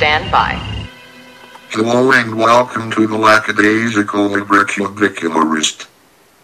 stand 0.00 0.32
by. 0.32 0.54
Hello 1.68 2.10
and 2.12 2.38
welcome 2.38 2.90
to 2.92 3.06
the 3.06 3.18
Lackadaisical 3.18 4.30
Librocubicularist. 4.30 5.88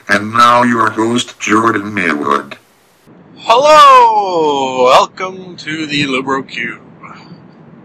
And 0.06 0.34
now 0.34 0.62
your 0.62 0.90
host, 0.90 1.40
Jordan 1.40 1.94
Maywood. 1.94 2.58
Hello! 3.36 4.84
Welcome 4.84 5.56
to 5.56 5.86
the 5.86 6.04
Libro 6.06 6.42
Cube. 6.42 6.82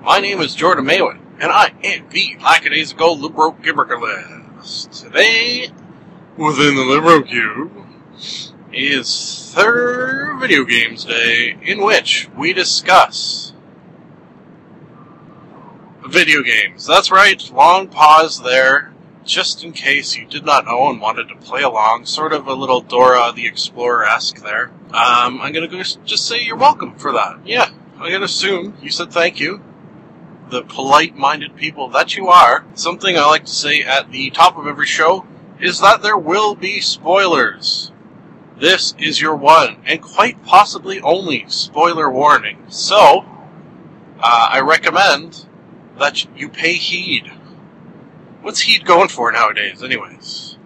My 0.02 0.20
name 0.20 0.42
is 0.42 0.56
Jordan 0.56 0.84
Maywood, 0.84 1.20
and 1.40 1.54
I 1.54 1.72
am 1.86 2.10
the 2.10 2.36
lackadaisical 2.42 3.18
Libro 3.18 3.52
Gibbergalist. 3.52 5.06
Today, 5.06 5.70
within 6.36 6.76
the 6.76 6.84
Libro 6.84 7.22
Cube, 7.22 7.72
is 8.74 9.54
third 9.56 10.38
video 10.38 10.66
games 10.66 11.06
day 11.06 11.56
in 11.64 11.82
which 11.82 12.28
we 12.36 12.52
discuss 12.52 13.51
video 16.08 16.42
games. 16.42 16.86
That's 16.86 17.12
right, 17.12 17.52
long 17.52 17.88
pause 17.88 18.42
there, 18.42 18.92
just 19.24 19.64
in 19.64 19.72
case 19.72 20.16
you 20.16 20.26
did 20.26 20.46
not 20.46 20.66
know 20.66 20.90
and 20.90 21.00
wanted 21.00 21.30
to 21.30 21.36
play 21.36 21.62
along, 21.62 22.06
sort 22.06 22.34
of 22.34 22.48
a 22.48 22.54
little 22.54 22.82
Dora 22.82 23.32
the 23.36 23.48
Explorer 23.48 24.06
esque 24.06 24.42
there. 24.42 24.72
Um, 24.94 25.42
I'm 25.42 25.54
gonna 25.54 25.68
go 25.68 25.82
just 25.82 26.28
say 26.28 26.44
you're 26.44 26.58
welcome 26.58 26.96
for 26.96 27.14
that. 27.14 27.40
Yeah, 27.46 27.70
I'm 27.98 28.12
gonna 28.12 28.26
assume 28.26 28.78
you 28.82 28.90
said 28.90 29.12
thank 29.12 29.40
you. 29.40 29.62
The 30.50 30.64
polite 30.64 31.16
minded 31.16 31.56
people 31.56 31.90
that 31.90 32.18
you 32.18 32.28
are. 32.28 32.66
Something 32.74 33.18
I 33.18 33.26
like 33.26 33.46
to 33.46 33.52
say 33.52 33.84
at 33.84 34.12
the 34.12 34.32
top 34.32 34.58
of 34.58 34.68
every 34.68 34.88
show 34.88 35.26
is 35.60 35.80
that 35.80 36.02
there 36.02 36.18
will 36.18 36.56
be 36.56 36.82
spoilers. 36.82 37.92
This 38.58 38.94
is 39.00 39.22
your 39.22 39.36
one, 39.36 39.78
and 39.86 40.02
quite 40.02 40.44
possibly 40.44 41.00
only, 41.02 41.46
spoiler 41.48 42.10
warning. 42.12 42.66
So, 42.70 43.26
uh, 44.20 44.50
I 44.52 44.60
recommend 44.60 45.46
that 46.02 46.26
you 46.36 46.50
pay 46.50 46.74
heed. 46.74 47.32
What's 48.42 48.60
heed 48.62 48.86
going 48.86 49.08
for 49.08 49.32
nowadays, 49.32 49.84
anyways? 49.84 50.58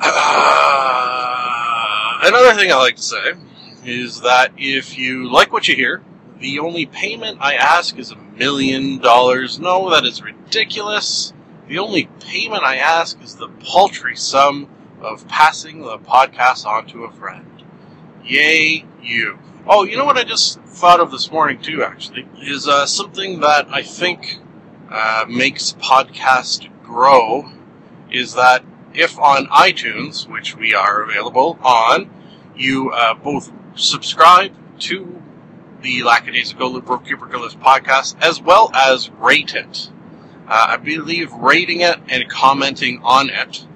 Uh, 0.00 1.00
another 2.22 2.54
thing 2.54 2.70
I 2.70 2.76
like 2.76 2.96
to 2.96 3.02
say 3.02 3.34
is 3.84 4.20
that 4.20 4.52
if 4.56 4.96
you 4.96 5.28
like 5.30 5.52
what 5.52 5.66
you 5.66 5.74
hear, 5.74 6.00
the 6.38 6.60
only 6.60 6.86
payment 6.86 7.38
I 7.40 7.54
ask 7.54 7.98
is 7.98 8.12
a 8.12 8.16
million 8.16 8.98
dollars. 8.98 9.58
No, 9.58 9.90
that 9.90 10.04
is 10.04 10.22
ridiculous. 10.22 11.32
The 11.66 11.80
only 11.80 12.08
payment 12.20 12.62
I 12.62 12.76
ask 12.76 13.20
is 13.20 13.34
the 13.34 13.48
paltry 13.48 14.14
sum 14.14 14.68
of 15.00 15.26
passing 15.26 15.80
the 15.80 15.98
podcast 15.98 16.66
on 16.66 16.86
to 16.88 17.04
a 17.04 17.10
friend. 17.12 17.64
Yay, 18.24 18.84
you. 19.02 19.40
Oh, 19.66 19.84
you 19.84 19.96
know 19.96 20.04
what 20.04 20.18
I 20.18 20.24
just 20.24 20.60
thought 20.60 21.00
of 21.00 21.10
this 21.10 21.32
morning, 21.32 21.58
too, 21.58 21.82
actually? 21.82 22.28
Is 22.42 22.68
uh, 22.68 22.84
something 22.84 23.40
that 23.40 23.66
I 23.70 23.82
think 23.82 24.38
uh, 24.90 25.24
makes 25.26 25.72
podcast 25.72 26.68
grow 26.82 27.50
is 28.10 28.34
that 28.34 28.62
if 28.92 29.18
on 29.18 29.46
iTunes, 29.46 30.28
which 30.30 30.54
we 30.54 30.74
are 30.74 31.02
available 31.02 31.58
on, 31.62 32.10
you 32.54 32.90
uh, 32.90 33.14
both 33.14 33.50
subscribe 33.74 34.52
to 34.80 35.22
the 35.80 36.02
Lackadaisical 36.02 36.78
Librocubicularist 36.78 37.58
podcast 37.58 38.22
as 38.22 38.42
well 38.42 38.70
as 38.74 39.08
rate 39.12 39.54
it. 39.54 39.90
Uh, 40.46 40.66
I 40.72 40.76
believe 40.76 41.32
rating 41.32 41.80
it 41.80 42.00
and 42.10 42.28
commenting 42.28 43.00
on 43.02 43.30
it 43.30 43.66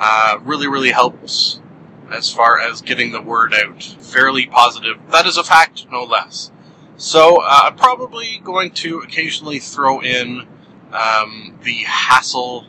uh, 0.00 0.40
really, 0.42 0.66
really 0.66 0.90
helps 0.90 1.60
as 2.10 2.32
far 2.32 2.58
as 2.58 2.82
getting 2.82 3.12
the 3.12 3.20
word 3.20 3.54
out. 3.54 3.82
Fairly 3.82 4.46
positive. 4.46 4.98
That 5.10 5.26
is 5.26 5.36
a 5.36 5.44
fact, 5.44 5.86
no 5.90 6.04
less. 6.04 6.50
So 6.96 7.42
uh, 7.42 7.60
I'm 7.64 7.76
probably 7.76 8.40
going 8.42 8.72
to 8.72 9.00
occasionally 9.00 9.58
throw 9.58 10.00
in 10.00 10.46
um, 10.92 11.58
the 11.62 11.84
hassle 11.84 12.66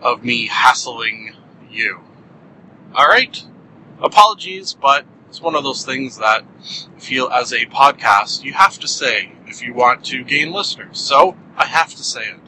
of 0.00 0.24
me 0.24 0.46
hassling 0.46 1.34
you. 1.70 2.00
All 2.94 3.08
right. 3.08 3.44
Apologies, 4.00 4.74
but 4.74 5.04
it's 5.28 5.40
one 5.40 5.56
of 5.56 5.64
those 5.64 5.84
things 5.84 6.18
that 6.18 6.44
I 6.96 7.00
feel 7.00 7.28
as 7.28 7.52
a 7.52 7.66
podcast 7.66 8.44
you 8.44 8.52
have 8.52 8.78
to 8.80 8.88
say 8.88 9.32
if 9.46 9.62
you 9.62 9.74
want 9.74 10.04
to 10.06 10.22
gain 10.22 10.52
listeners. 10.52 11.00
So 11.00 11.36
I 11.56 11.66
have 11.66 11.90
to 11.90 12.04
say 12.04 12.22
it. 12.22 12.40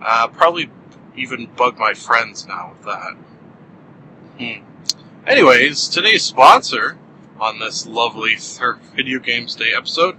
Uh, 0.00 0.28
probably 0.28 0.70
even 1.16 1.46
bug 1.56 1.78
my 1.78 1.94
friends 1.94 2.46
now 2.46 2.72
with 2.72 2.84
that. 2.84 3.14
Hmm. 4.38 4.71
Anyways, 5.24 5.88
today's 5.88 6.24
sponsor 6.24 6.98
on 7.38 7.60
this 7.60 7.86
lovely 7.86 8.34
third 8.34 8.80
Video 8.96 9.20
Games 9.20 9.54
Day 9.54 9.72
episode 9.72 10.16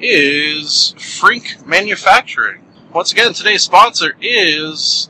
is 0.00 0.92
Frink 0.98 1.64
Manufacturing. 1.64 2.60
Once 2.92 3.12
again, 3.12 3.32
today's 3.32 3.62
sponsor 3.62 4.16
is. 4.20 5.08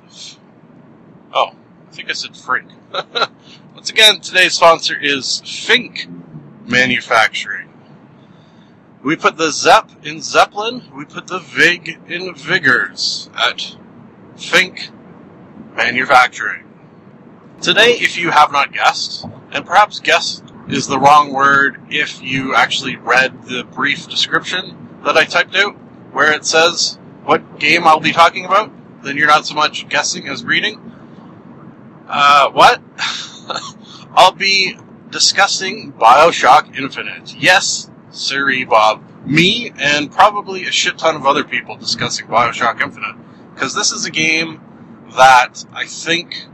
Oh, 1.33 1.53
I 1.89 1.91
think 1.91 2.11
I 2.11 2.13
said 2.13 2.37
Frink. 2.37 2.69
Once 3.75 3.89
again, 3.89 4.21
today's 4.21 4.53
sponsor 4.53 4.95
is 5.01 5.41
Fink 5.41 6.07
Manufacturing. 6.67 7.73
We 9.03 9.17
put 9.17 9.39
the 9.39 9.53
Zep 9.53 9.91
in 10.05 10.21
Zeppelin, 10.21 10.83
we 10.95 11.07
put 11.07 11.29
the 11.29 11.39
Vig 11.39 11.99
in 12.09 12.35
Vigors 12.35 13.31
at 13.35 13.75
Fink 14.37 14.91
Manufacturing. 15.75 16.70
Today, 17.61 17.93
if 17.93 18.17
you 18.17 18.31
have 18.31 18.53
not 18.53 18.73
guessed, 18.73 19.27
and 19.53 19.67
perhaps 19.67 20.01
guessed 20.01 20.43
is 20.69 20.87
the 20.87 20.99
wrong 20.99 21.31
word 21.31 21.79
if 21.91 22.23
you 22.23 22.55
actually 22.55 22.97
read 22.97 23.43
the 23.43 23.65
brief 23.65 24.09
description 24.09 24.89
that 25.05 25.19
I 25.19 25.27
typed 25.27 25.55
out, 25.55 25.75
where 26.13 26.33
it 26.33 26.47
says 26.47 26.99
what 27.23 27.59
game 27.59 27.87
I'll 27.87 28.01
be 28.01 28.13
talking 28.13 28.47
about, 28.47 28.73
then 29.05 29.19
you're 29.19 29.27
not 29.27 29.45
so 29.45 29.55
much 29.55 29.87
guessing 29.91 30.27
as 30.27 30.43
reading. 30.43 30.81
Uh, 32.09 32.51
what? 32.51 32.81
I'll 34.15 34.33
be 34.33 34.79
discussing 35.11 35.93
Bioshock 35.93 36.79
Infinite. 36.79 37.35
Yes, 37.37 37.91
Siri 38.11 38.65
Bob. 38.65 39.05
Me 39.27 39.71
and 39.77 40.11
probably 40.11 40.65
a 40.65 40.73
shit 40.73 40.97
ton 40.97 41.15
of 41.15 41.27
other 41.27 41.45
people 41.45 41.77
discussing 41.77 42.27
Bioshock 42.27 42.81
Infinite. 42.81 43.17
Because 43.53 43.75
this 43.75 43.93
is 43.93 44.07
a 44.07 44.11
game 44.11 44.63
that 45.15 45.67
I 45.75 45.85
think 45.85 46.47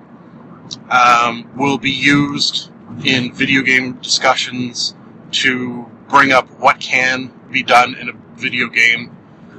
um, 0.90 1.50
will 1.56 1.78
be 1.78 1.90
used 1.90 2.70
in 3.04 3.32
video 3.32 3.62
game 3.62 3.94
discussions 3.94 4.94
to 5.30 5.86
bring 6.08 6.32
up 6.32 6.48
what 6.60 6.80
can 6.80 7.32
be 7.50 7.62
done 7.62 7.94
in 7.94 8.08
a 8.08 8.12
video 8.36 8.68
game 8.68 9.16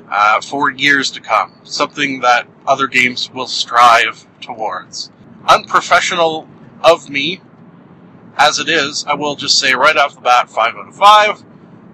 uh, 0.09 0.41
for 0.41 0.71
years 0.71 1.11
to 1.11 1.21
come. 1.21 1.53
Something 1.63 2.21
that 2.21 2.47
other 2.65 2.87
games 2.87 3.31
will 3.31 3.47
strive 3.47 4.25
towards. 4.41 5.11
Unprofessional 5.47 6.47
of 6.83 7.09
me, 7.09 7.41
as 8.37 8.59
it 8.59 8.69
is, 8.69 9.05
I 9.05 9.15
will 9.15 9.35
just 9.35 9.59
say 9.59 9.73
right 9.73 9.97
off 9.97 10.15
the 10.15 10.21
bat 10.21 10.49
5 10.49 10.75
out 10.75 10.87
of 10.87 10.95
5. 10.95 11.43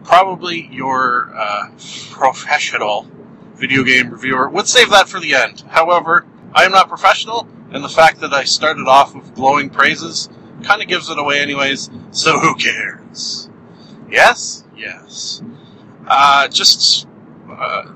Probably 0.04 0.68
your 0.72 1.32
uh, 1.36 1.70
professional 2.12 3.08
video 3.56 3.84
game 3.84 4.10
reviewer 4.10 4.50
would 4.50 4.68
save 4.68 4.90
that 4.90 5.08
for 5.08 5.20
the 5.20 5.36
end. 5.36 5.64
However, 5.70 6.26
I 6.54 6.66
am 6.66 6.72
not 6.72 6.90
professional, 6.90 7.48
and 7.74 7.84
the 7.84 7.90
fact 7.90 8.22
that 8.22 8.34
I 8.34 8.44
started 8.44 8.88
off 8.88 9.16
with 9.16 9.34
glowing 9.34 9.70
praises 9.70 10.30
kind 10.64 10.82
of 10.82 10.88
gives 10.88 11.10
it 11.10 11.18
away, 11.18 11.42
anyways, 11.42 11.90
so 12.12 12.40
who 12.40 12.56
cares? 12.56 13.50
Yes? 14.10 14.64
Yes. 14.78 15.42
Uh, 16.08 16.48
just. 16.48 17.08
Uh, 17.50 17.92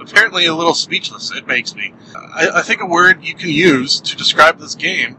apparently 0.00 0.46
a 0.46 0.54
little 0.54 0.74
speechless, 0.74 1.30
it 1.32 1.46
makes 1.46 1.74
me. 1.74 1.94
I, 2.14 2.50
I 2.54 2.62
think 2.62 2.80
a 2.80 2.86
word 2.86 3.24
you 3.24 3.34
can 3.34 3.50
use 3.50 4.00
to 4.00 4.16
describe 4.16 4.58
this 4.58 4.74
game 4.74 5.16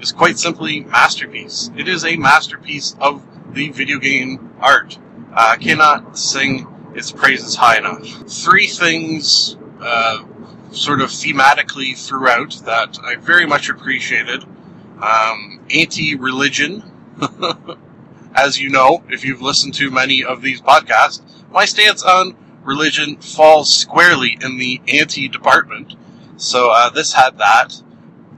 is 0.00 0.12
quite 0.12 0.38
simply 0.38 0.80
masterpiece. 0.80 1.70
It 1.76 1.88
is 1.88 2.04
a 2.04 2.16
masterpiece 2.16 2.96
of 3.00 3.24
the 3.54 3.70
video 3.70 3.98
game 3.98 4.54
art. 4.60 4.98
I 5.32 5.54
uh, 5.54 5.56
cannot 5.56 6.18
sing 6.18 6.66
its 6.94 7.12
praises 7.12 7.54
high 7.54 7.78
enough. 7.78 8.04
Three 8.28 8.66
things 8.66 9.56
uh, 9.80 10.24
sort 10.70 11.00
of 11.00 11.10
thematically 11.10 11.96
throughout 11.96 12.52
that 12.64 12.98
I 13.02 13.16
very 13.16 13.46
much 13.46 13.68
appreciated. 13.68 14.44
Um, 15.02 15.60
anti-religion, 15.70 16.82
as 18.34 18.60
you 18.60 18.68
know, 18.70 19.02
if 19.08 19.24
you've 19.24 19.42
listened 19.42 19.74
to 19.74 19.90
many 19.90 20.24
of 20.24 20.42
these 20.42 20.60
podcasts, 20.60 21.22
my 21.50 21.64
stance 21.64 22.02
on 22.02 22.36
religion 22.62 23.16
falls 23.16 23.74
squarely 23.74 24.38
in 24.42 24.58
the 24.58 24.80
anti-department. 24.88 25.94
So 26.36 26.70
uh, 26.70 26.90
this 26.90 27.12
had 27.12 27.38
that, 27.38 27.80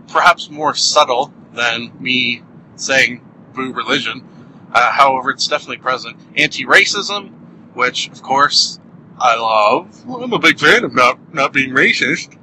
perhaps 0.09 0.51
more 0.51 0.75
subtle 0.75 1.33
than 1.53 1.93
me 2.01 2.43
saying 2.77 3.27
"boo 3.55 3.73
religion." 3.73 4.27
Uh, 4.73 4.93
however, 4.93 5.31
it's 5.31 5.49
definitely 5.49 5.79
present. 5.79 6.17
Anti-racism, 6.37 7.31
which, 7.75 8.09
of 8.09 8.23
course, 8.23 8.79
I 9.21 9.37
love. 9.37 10.07
Well, 10.07 10.23
I'm 10.25 10.33
a 10.33 10.39
big 10.39 10.59
fan 10.59 10.85
of 10.85 10.95
not 10.95 11.35
not 11.35 11.53
being 11.53 11.71
racist. 11.71 12.37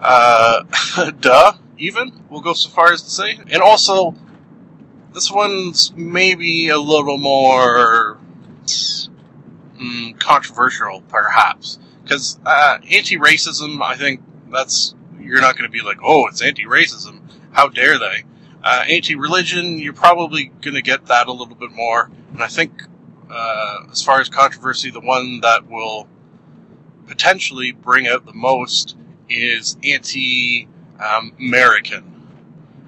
Uh, 0.00 0.64
duh. 1.20 1.52
Even 1.76 2.22
we'll 2.30 2.40
go 2.40 2.52
so 2.54 2.70
far 2.70 2.92
as 2.92 3.02
to 3.02 3.10
say, 3.10 3.38
and 3.50 3.60
also 3.60 4.14
this 5.12 5.30
one's 5.30 5.92
maybe 5.96 6.68
a 6.68 6.78
little 6.78 7.18
more 7.18 8.18
mm, 9.76 10.18
controversial, 10.20 11.02
perhaps, 11.08 11.78
because 12.02 12.38
uh, 12.46 12.78
anti-racism. 12.90 13.82
I 13.82 13.96
think 13.96 14.22
that's 14.50 14.94
you're 15.18 15.40
not 15.40 15.56
going 15.56 15.70
to 15.70 15.72
be 15.72 15.82
like, 15.82 15.98
oh, 16.02 16.26
it's 16.26 16.42
anti-racism. 16.42 17.20
How 17.52 17.68
dare 17.68 17.98
they? 17.98 18.24
Uh, 18.62 18.84
anti-religion, 18.88 19.78
you're 19.78 19.92
probably 19.92 20.46
going 20.62 20.74
to 20.74 20.82
get 20.82 21.06
that 21.06 21.26
a 21.26 21.32
little 21.32 21.54
bit 21.54 21.72
more. 21.72 22.10
And 22.32 22.42
I 22.42 22.48
think, 22.48 22.82
uh, 23.30 23.84
as 23.90 24.02
far 24.02 24.20
as 24.20 24.28
controversy, 24.28 24.90
the 24.90 25.00
one 25.00 25.40
that 25.40 25.68
will 25.68 26.06
potentially 27.06 27.72
bring 27.72 28.06
out 28.06 28.24
the 28.26 28.32
most 28.32 28.96
is 29.28 29.76
anti-American. 29.84 30.68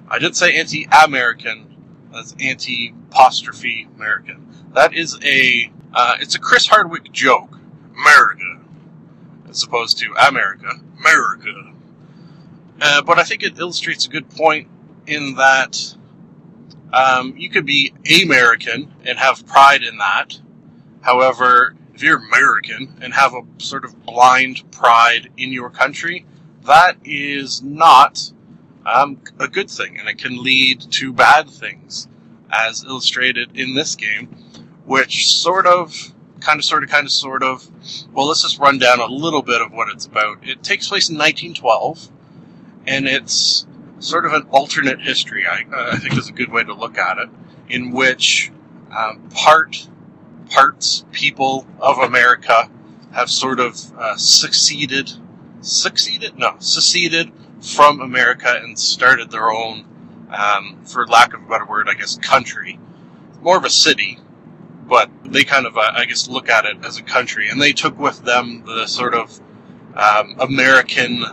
I 0.09 0.19
did 0.19 0.35
say 0.35 0.57
anti-American. 0.57 1.75
That's 2.11 2.35
anti-apostrophe 2.39 3.87
American. 3.95 4.47
That 4.73 4.93
is 4.93 5.17
a 5.23 5.71
uh, 5.93 6.17
it's 6.19 6.35
a 6.35 6.39
Chris 6.39 6.67
Hardwick 6.67 7.11
joke. 7.11 7.57
America, 7.97 8.59
as 9.49 9.63
opposed 9.63 9.97
to 9.99 10.13
America. 10.27 10.69
America. 10.99 11.73
Uh, 12.79 13.01
but 13.01 13.17
I 13.17 13.23
think 13.23 13.41
it 13.43 13.57
illustrates 13.57 14.05
a 14.05 14.09
good 14.09 14.29
point 14.29 14.67
in 15.07 15.35
that 15.35 15.95
um, 16.93 17.35
you 17.37 17.49
could 17.49 17.65
be 17.65 17.93
American 18.23 18.93
and 19.05 19.17
have 19.17 19.45
pride 19.45 19.83
in 19.83 19.97
that. 19.97 20.39
However, 21.01 21.75
if 21.93 22.03
you're 22.03 22.17
American 22.17 22.97
and 23.01 23.13
have 23.13 23.33
a 23.33 23.41
sort 23.57 23.85
of 23.85 24.05
blind 24.05 24.69
pride 24.71 25.29
in 25.37 25.51
your 25.51 25.69
country, 25.69 26.25
that 26.65 26.97
is 27.03 27.61
not 27.61 28.31
um, 28.85 29.19
a 29.39 29.47
good 29.47 29.69
thing, 29.69 29.99
and 29.99 30.07
it 30.07 30.17
can 30.17 30.41
lead 30.41 30.81
to 30.91 31.11
bad 31.11 31.49
things, 31.49 32.07
as 32.51 32.83
illustrated 32.83 33.57
in 33.57 33.75
this 33.75 33.95
game, 33.95 34.27
which 34.85 35.27
sort 35.27 35.67
of, 35.67 36.13
kind 36.39 36.59
of, 36.59 36.65
sort 36.65 36.83
of, 36.83 36.89
kind 36.89 37.05
of, 37.05 37.11
sort 37.11 37.43
of. 37.43 37.67
Well, 38.13 38.27
let's 38.27 38.43
just 38.43 38.59
run 38.59 38.79
down 38.79 38.99
a 38.99 39.07
little 39.07 39.41
bit 39.41 39.61
of 39.61 39.73
what 39.73 39.89
it's 39.89 40.05
about. 40.05 40.47
It 40.47 40.63
takes 40.63 40.87
place 40.87 41.09
in 41.09 41.17
1912, 41.17 42.09
and 42.85 43.07
it's 43.07 43.66
sort 43.99 44.25
of 44.25 44.33
an 44.33 44.43
alternate 44.51 45.01
history. 45.01 45.45
I, 45.45 45.63
uh, 45.73 45.91
I 45.93 45.97
think 45.97 46.17
is 46.17 46.29
a 46.29 46.33
good 46.33 46.51
way 46.51 46.63
to 46.63 46.73
look 46.73 46.97
at 46.97 47.17
it, 47.17 47.29
in 47.69 47.91
which 47.91 48.51
um, 48.95 49.29
part 49.33 49.87
parts 50.49 51.05
people 51.11 51.67
of 51.79 51.97
America 51.97 52.69
have 53.11 53.29
sort 53.29 53.59
of 53.59 53.75
uh, 53.97 54.15
succeeded, 54.15 55.11
succeeded, 55.61 56.37
no, 56.37 56.55
seceded 56.59 57.31
from 57.61 57.99
America 58.01 58.59
and 58.63 58.77
started 58.77 59.31
their 59.31 59.51
own, 59.51 59.85
um, 60.31 60.77
for 60.85 61.05
lack 61.07 61.33
of 61.33 61.41
a 61.41 61.45
better 61.45 61.65
word, 61.65 61.87
I 61.89 61.95
guess, 61.95 62.17
country. 62.17 62.79
More 63.41 63.57
of 63.57 63.65
a 63.65 63.69
city, 63.69 64.19
but 64.87 65.09
they 65.23 65.43
kind 65.43 65.65
of, 65.65 65.77
uh, 65.77 65.91
I 65.93 66.05
guess, 66.05 66.27
look 66.27 66.49
at 66.49 66.65
it 66.65 66.77
as 66.85 66.97
a 66.97 67.03
country, 67.03 67.49
and 67.49 67.61
they 67.61 67.73
took 67.73 67.97
with 67.97 68.23
them 68.23 68.63
the 68.65 68.87
sort 68.87 69.13
of 69.13 69.39
um, 69.95 70.35
American 70.39 71.23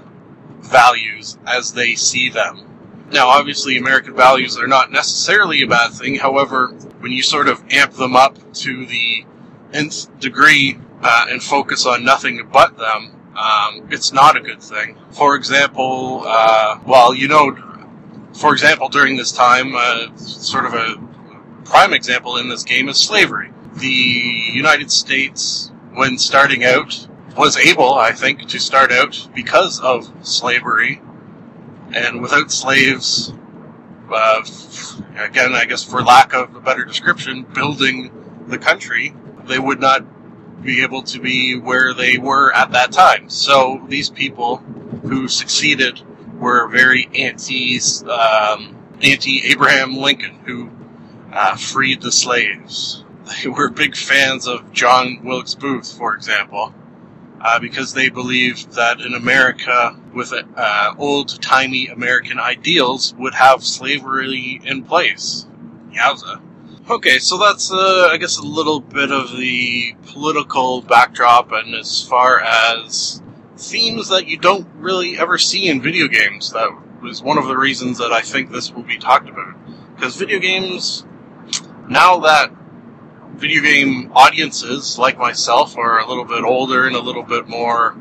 values 0.64 1.38
as 1.46 1.72
they 1.72 1.94
see 1.94 2.28
them. 2.30 3.06
Now, 3.12 3.28
obviously, 3.28 3.76
American 3.76 4.14
values 4.14 4.58
are 4.58 4.66
not 4.66 4.90
necessarily 4.90 5.62
a 5.62 5.66
bad 5.66 5.92
thing. 5.92 6.16
However, 6.16 6.68
when 7.00 7.12
you 7.12 7.22
sort 7.22 7.48
of 7.48 7.62
amp 7.70 7.92
them 7.92 8.16
up 8.16 8.36
to 8.54 8.86
the 8.86 9.24
nth 9.72 10.18
degree 10.20 10.78
uh, 11.02 11.26
and 11.28 11.42
focus 11.42 11.86
on 11.86 12.04
nothing 12.04 12.48
but 12.52 12.76
them, 12.76 13.14
um, 13.36 13.88
it's 13.90 14.12
not 14.12 14.36
a 14.36 14.40
good 14.40 14.62
thing. 14.62 14.96
For 15.10 15.36
example, 15.36 16.22
uh, 16.26 16.78
well, 16.86 17.14
you 17.14 17.28
know, 17.28 17.56
for 18.32 18.52
example, 18.52 18.88
during 18.88 19.16
this 19.16 19.32
time, 19.32 19.74
uh, 19.76 20.16
sort 20.16 20.66
of 20.66 20.74
a 20.74 20.96
prime 21.64 21.92
example 21.92 22.36
in 22.36 22.48
this 22.48 22.64
game 22.64 22.88
is 22.88 22.98
slavery. 22.98 23.52
The 23.74 23.88
United 23.88 24.90
States, 24.90 25.72
when 25.94 26.18
starting 26.18 26.64
out, 26.64 27.06
was 27.36 27.56
able, 27.56 27.94
I 27.94 28.12
think, 28.12 28.48
to 28.48 28.58
start 28.58 28.92
out 28.92 29.28
because 29.34 29.80
of 29.80 30.10
slavery. 30.22 31.00
And 31.92 32.22
without 32.22 32.50
slaves, 32.50 33.32
uh, 34.12 34.44
again, 35.16 35.54
I 35.54 35.64
guess 35.64 35.84
for 35.84 36.02
lack 36.02 36.34
of 36.34 36.54
a 36.54 36.60
better 36.60 36.84
description, 36.84 37.42
building 37.42 38.44
the 38.48 38.58
country, 38.58 39.14
they 39.46 39.58
would 39.58 39.80
not 39.80 40.04
be 40.62 40.82
able 40.82 41.02
to 41.02 41.20
be 41.20 41.56
where 41.56 41.92
they 41.92 42.18
were 42.18 42.52
at 42.54 42.72
that 42.72 42.92
time. 42.92 43.28
So 43.28 43.84
these 43.88 44.10
people 44.10 44.56
who 45.02 45.28
succeeded 45.28 46.00
were 46.38 46.68
very 46.68 47.08
anti 47.14 47.78
um, 48.08 48.76
anti 49.02 49.44
Abraham 49.46 49.96
Lincoln, 49.96 50.38
who 50.46 50.70
uh, 51.32 51.56
freed 51.56 52.00
the 52.00 52.12
slaves. 52.12 53.04
They 53.42 53.48
were 53.48 53.70
big 53.70 53.96
fans 53.96 54.46
of 54.46 54.72
John 54.72 55.20
Wilkes 55.22 55.54
Booth, 55.54 55.92
for 55.96 56.14
example, 56.14 56.74
uh, 57.44 57.58
because 57.60 57.92
they 57.92 58.08
believed 58.08 58.72
that 58.72 59.00
in 59.00 59.12
America, 59.14 59.94
with 60.14 60.32
uh, 60.32 60.94
old 60.98 61.40
timey 61.42 61.88
American 61.88 62.38
ideals, 62.38 63.14
would 63.18 63.34
have 63.34 63.62
slavery 63.62 64.60
in 64.64 64.82
place. 64.82 65.46
Yowza. 65.92 66.40
Okay, 66.88 67.18
so 67.18 67.38
that's, 67.38 67.70
uh, 67.70 68.08
I 68.10 68.16
guess, 68.16 68.38
a 68.38 68.42
little 68.42 68.80
bit 68.80 69.12
of 69.12 69.36
the 69.36 69.94
political 70.06 70.80
backdrop, 70.82 71.52
and 71.52 71.74
as 71.74 72.02
far 72.02 72.40
as 72.40 73.22
themes 73.58 74.08
that 74.08 74.26
you 74.26 74.38
don't 74.38 74.66
really 74.76 75.18
ever 75.18 75.36
see 75.36 75.68
in 75.68 75.82
video 75.82 76.08
games, 76.08 76.50
that 76.52 76.70
was 77.02 77.22
one 77.22 77.36
of 77.36 77.46
the 77.46 77.56
reasons 77.56 77.98
that 77.98 78.12
I 78.12 78.22
think 78.22 78.50
this 78.50 78.72
will 78.72 78.82
be 78.82 78.98
talked 78.98 79.28
about. 79.28 79.54
Because 79.94 80.16
video 80.16 80.38
games, 80.38 81.04
now 81.88 82.20
that 82.20 82.50
video 83.36 83.62
game 83.62 84.12
audiences 84.14 84.98
like 84.98 85.18
myself 85.18 85.76
are 85.76 86.00
a 86.00 86.08
little 86.08 86.24
bit 86.24 86.44
older 86.44 86.86
and 86.86 86.96
a 86.96 87.00
little 87.00 87.22
bit 87.22 87.48
more 87.48 87.96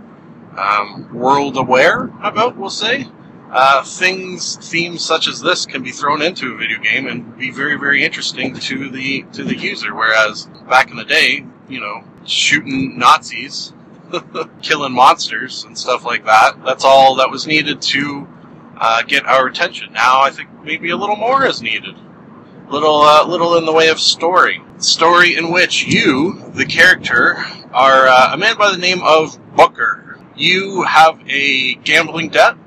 um, 0.58 1.14
world 1.14 1.58
aware 1.58 2.12
about, 2.22 2.56
we'll 2.58 2.70
say, 2.70 3.08
uh, 3.52 3.84
things, 3.84 4.56
themes 4.72 5.06
such 5.06 5.28
as 5.28 5.40
this 5.40 5.66
can 5.66 5.84
be 5.84 5.92
thrown 5.92 6.22
into 6.22 6.54
a 6.54 6.58
video 6.58 6.80
game 6.80 7.08
and 7.08 7.38
be 7.38 7.52
very, 7.52 7.76
very 7.78 8.04
interesting 8.04 8.56
to 8.56 8.90
the 8.90 9.24
to 9.34 9.44
the 9.44 9.56
user. 9.56 9.94
Whereas 9.94 10.46
back 10.68 10.90
in 10.90 10.98
the 10.98 11.06
day, 11.06 11.46
you 11.70 11.80
know, 11.80 12.04
shooting 12.26 12.98
Nazis, 12.98 13.74
killing 14.62 14.94
monsters 14.94 15.66
and 15.66 15.78
stuff 15.78 16.04
like 16.04 16.26
that, 16.26 16.64
that's 16.66 16.84
all 16.84 17.16
that 17.16 17.30
was 17.30 17.46
needed 17.46 17.82
to 17.82 18.28
uh, 18.78 19.04
get 19.04 19.26
our 19.26 19.48
attention. 19.48 19.94
Now 19.94 20.22
I 20.22 20.32
think 20.32 20.50
maybe 20.64 20.90
a 20.90 20.98
little 20.98 21.16
more 21.16 21.46
is 21.46 21.62
needed. 21.62 21.96
Little, 22.74 23.02
uh, 23.02 23.28
little 23.28 23.56
in 23.58 23.66
the 23.66 23.72
way 23.72 23.90
of 23.90 24.00
story. 24.00 24.60
Story 24.80 25.36
in 25.36 25.52
which 25.52 25.86
you, 25.86 26.42
the 26.56 26.66
character, 26.66 27.36
are 27.72 28.08
uh, 28.08 28.34
a 28.34 28.38
man 28.38 28.58
by 28.58 28.72
the 28.72 28.80
name 28.80 29.04
of 29.04 29.38
Booker. 29.56 30.20
You 30.36 30.82
have 30.82 31.22
a 31.30 31.76
gambling 31.76 32.30
debt 32.30 32.58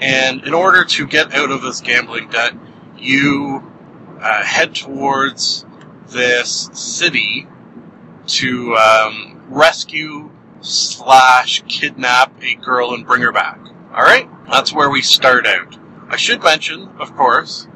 and 0.00 0.42
in 0.44 0.52
order 0.52 0.84
to 0.84 1.06
get 1.06 1.32
out 1.32 1.52
of 1.52 1.62
this 1.62 1.80
gambling 1.80 2.30
debt, 2.30 2.54
you 2.98 3.70
uh, 4.20 4.42
head 4.42 4.74
towards 4.74 5.64
this 6.08 6.68
city 6.72 7.46
to 8.26 8.74
um, 8.74 9.42
rescue 9.48 10.30
slash 10.60 11.62
kidnap 11.68 12.32
a 12.42 12.56
girl 12.56 12.94
and 12.94 13.06
bring 13.06 13.22
her 13.22 13.30
back. 13.30 13.60
All 13.94 14.02
right, 14.02 14.28
that's 14.50 14.72
where 14.72 14.90
we 14.90 15.02
start 15.02 15.46
out. 15.46 15.78
I 16.08 16.16
should 16.16 16.42
mention, 16.42 16.88
of 16.98 17.14
course, 17.14 17.68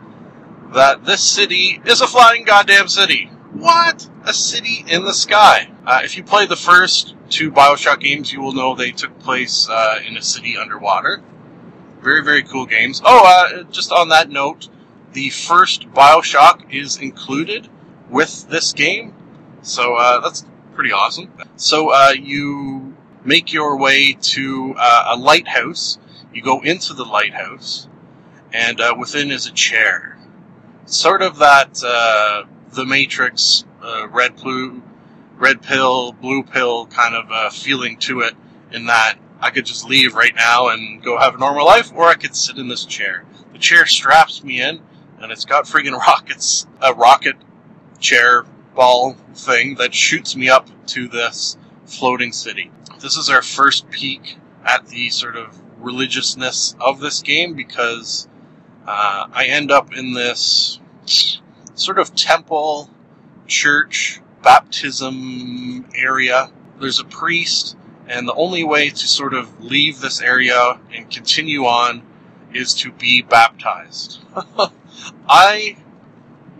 that 0.74 1.04
this 1.04 1.22
city 1.22 1.80
is 1.86 2.00
a 2.00 2.06
flying 2.06 2.44
goddamn 2.44 2.88
city. 2.88 3.30
What? 3.52 4.08
A 4.24 4.34
city 4.34 4.84
in 4.88 5.04
the 5.04 5.14
sky. 5.14 5.70
Uh, 5.86 6.00
if 6.02 6.16
you 6.16 6.24
play 6.24 6.46
the 6.46 6.56
first 6.56 7.14
two 7.30 7.52
Bioshock 7.52 8.00
games, 8.00 8.32
you 8.32 8.40
will 8.40 8.52
know 8.52 8.74
they 8.74 8.90
took 8.90 9.18
place 9.20 9.68
uh, 9.68 10.00
in 10.06 10.16
a 10.16 10.22
city 10.22 10.56
underwater. 10.56 11.22
Very, 12.02 12.22
very 12.22 12.42
cool 12.42 12.66
games. 12.66 13.00
Oh, 13.04 13.22
uh, 13.24 13.62
just 13.64 13.92
on 13.92 14.08
that 14.08 14.28
note, 14.28 14.68
the 15.12 15.30
first 15.30 15.88
Bioshock 15.92 16.72
is 16.72 16.96
included 16.96 17.68
with 18.10 18.48
this 18.48 18.72
game, 18.72 19.14
so 19.62 19.94
uh, 19.94 20.20
that's 20.20 20.44
pretty 20.74 20.92
awesome. 20.92 21.32
So 21.56 21.90
uh, 21.90 22.12
you 22.20 22.94
make 23.24 23.52
your 23.52 23.78
way 23.78 24.14
to 24.20 24.74
uh, 24.76 25.14
a 25.14 25.16
lighthouse. 25.16 25.98
You 26.32 26.42
go 26.42 26.60
into 26.60 26.94
the 26.94 27.04
lighthouse, 27.04 27.88
and 28.52 28.80
within 28.98 29.30
is 29.30 29.46
a 29.46 29.52
chair. 29.52 30.13
Sort 30.86 31.22
of 31.22 31.38
that 31.38 31.82
uh, 31.84 32.44
the 32.72 32.84
Matrix 32.84 33.64
red 34.10 34.36
blue, 34.36 34.82
red 35.36 35.62
pill, 35.62 36.12
blue 36.12 36.42
pill 36.42 36.86
kind 36.86 37.14
of 37.14 37.52
feeling 37.54 37.96
to 37.98 38.20
it. 38.20 38.34
In 38.72 38.86
that 38.86 39.16
I 39.40 39.50
could 39.50 39.66
just 39.66 39.84
leave 39.86 40.14
right 40.14 40.34
now 40.34 40.68
and 40.68 41.02
go 41.02 41.18
have 41.18 41.34
a 41.34 41.38
normal 41.38 41.66
life, 41.66 41.92
or 41.94 42.08
I 42.08 42.14
could 42.14 42.34
sit 42.34 42.58
in 42.58 42.68
this 42.68 42.84
chair. 42.84 43.24
The 43.52 43.58
chair 43.58 43.86
straps 43.86 44.42
me 44.42 44.60
in, 44.60 44.80
and 45.20 45.30
it's 45.30 45.44
got 45.44 45.66
friggin' 45.66 45.92
rockets, 46.06 46.66
a 46.80 46.94
rocket 46.94 47.36
chair 47.98 48.44
ball 48.74 49.16
thing 49.34 49.76
that 49.76 49.94
shoots 49.94 50.34
me 50.34 50.48
up 50.48 50.68
to 50.86 51.08
this 51.08 51.56
floating 51.86 52.32
city. 52.32 52.70
This 53.00 53.16
is 53.16 53.28
our 53.28 53.42
first 53.42 53.90
peek 53.90 54.38
at 54.64 54.86
the 54.86 55.10
sort 55.10 55.36
of 55.36 55.60
religiousness 55.78 56.74
of 56.80 57.00
this 57.00 57.22
game 57.22 57.54
because 57.54 58.26
uh, 58.86 59.26
I 59.32 59.46
end 59.46 59.70
up 59.70 59.94
in 59.94 60.12
this 60.12 60.78
sort 61.74 61.98
of 61.98 62.14
temple 62.14 62.90
church 63.46 64.20
baptism 64.42 65.86
area. 65.94 66.50
There's 66.78 67.00
a 67.00 67.04
priest, 67.04 67.76
and 68.06 68.28
the 68.28 68.34
only 68.34 68.64
way 68.64 68.90
to 68.90 69.08
sort 69.08 69.34
of 69.34 69.64
leave 69.64 70.00
this 70.00 70.20
area 70.20 70.78
and 70.92 71.10
continue 71.10 71.64
on 71.64 72.02
is 72.52 72.74
to 72.74 72.92
be 72.92 73.22
baptized. 73.22 74.20
I 75.28 75.76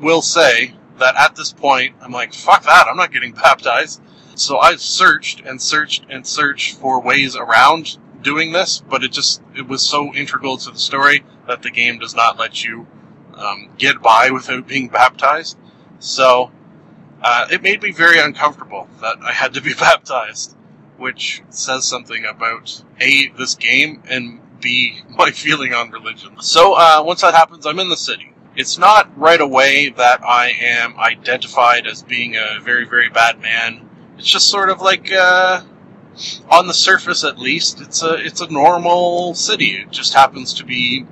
will 0.01 0.23
say 0.23 0.75
that 0.99 1.17
at 1.17 1.37
this 1.37 1.53
point, 1.53 1.95
I'm 2.01 2.13
like, 2.13 2.35
fuck 2.35 2.65
that, 2.65 2.87
I'm 2.89 2.97
not 2.97 3.13
getting 3.13 3.33
baptized. 3.33 4.01
So 4.35 4.59
I've 4.59 4.81
searched 4.81 5.43
and 5.45 5.61
searched 5.61 6.07
and 6.09 6.27
searched 6.27 6.77
for 6.79 7.01
ways 7.01 7.37
around 7.37 7.99
doing 8.25 8.53
this, 8.53 8.81
but 8.81 9.05
it 9.05 9.13
just, 9.13 9.41
it 9.55 9.69
was 9.69 9.83
so 9.83 10.13
integral 10.13 10.57
to 10.57 10.71
the 10.73 10.79
story 10.79 11.23
that 11.47 11.63
the 11.63 11.71
game 11.71 11.99
does 12.01 12.17
not 12.17 12.39
let 12.39 12.65
you 12.65 12.87
um, 13.35 13.69
get 13.79 14.03
by 14.03 14.31
without 14.31 14.67
being 14.67 14.89
baptized. 14.89 15.57
So, 16.01 16.51
uh, 17.23 17.47
it 17.51 17.63
made 17.63 17.83
me 17.83 17.93
very 17.93 18.19
uncomfortable 18.19 18.89
that 19.01 19.19
I 19.23 19.33
had 19.33 19.55
to 19.55 19.61
be 19.61 19.75
baptized, 19.79 20.57
which 20.97 21.43
says 21.51 21.85
something 21.85 22.25
about 22.25 22.83
A, 23.01 23.29
this 23.29 23.55
game, 23.55 24.03
and 24.09 24.41
B, 24.61 25.03
my 25.11 25.31
feeling 25.31 25.73
on 25.73 25.91
religion. 25.91 26.41
So, 26.41 26.75
uh, 26.75 27.03
once 27.05 27.21
that 27.21 27.35
happens, 27.35 27.67
I'm 27.67 27.79
in 27.79 27.89
the 27.89 27.97
city. 27.97 28.33
It's 28.57 28.79
not 28.79 29.19
right 29.19 29.41
away 29.41 29.89
that 29.91 30.23
I 30.23 30.51
am 30.61 30.97
identified 30.99 31.89
as 31.89 32.05
being 32.05 32.37
a 32.37 32.61
very, 32.61 32.85
very 32.87 33.09
bad 33.09 33.41
man. 33.41 33.89
It's 34.17 34.31
just 34.31 34.49
sort 34.49 34.71
of 34.71 34.81
like, 34.81 35.13
uh, 35.13 35.63
on 36.51 36.67
the 36.67 36.75
surface 36.75 37.25
at 37.25 37.39
least, 37.39 37.81
it's 37.81 38.03
a, 38.03 38.15
it's 38.15 38.41
a 38.41 38.51
normal 38.51 39.35
city. 39.35 39.73
It 39.73 39.91
just 39.91 40.15
happens 40.15 40.55
to 40.55 40.65
be 40.65 41.07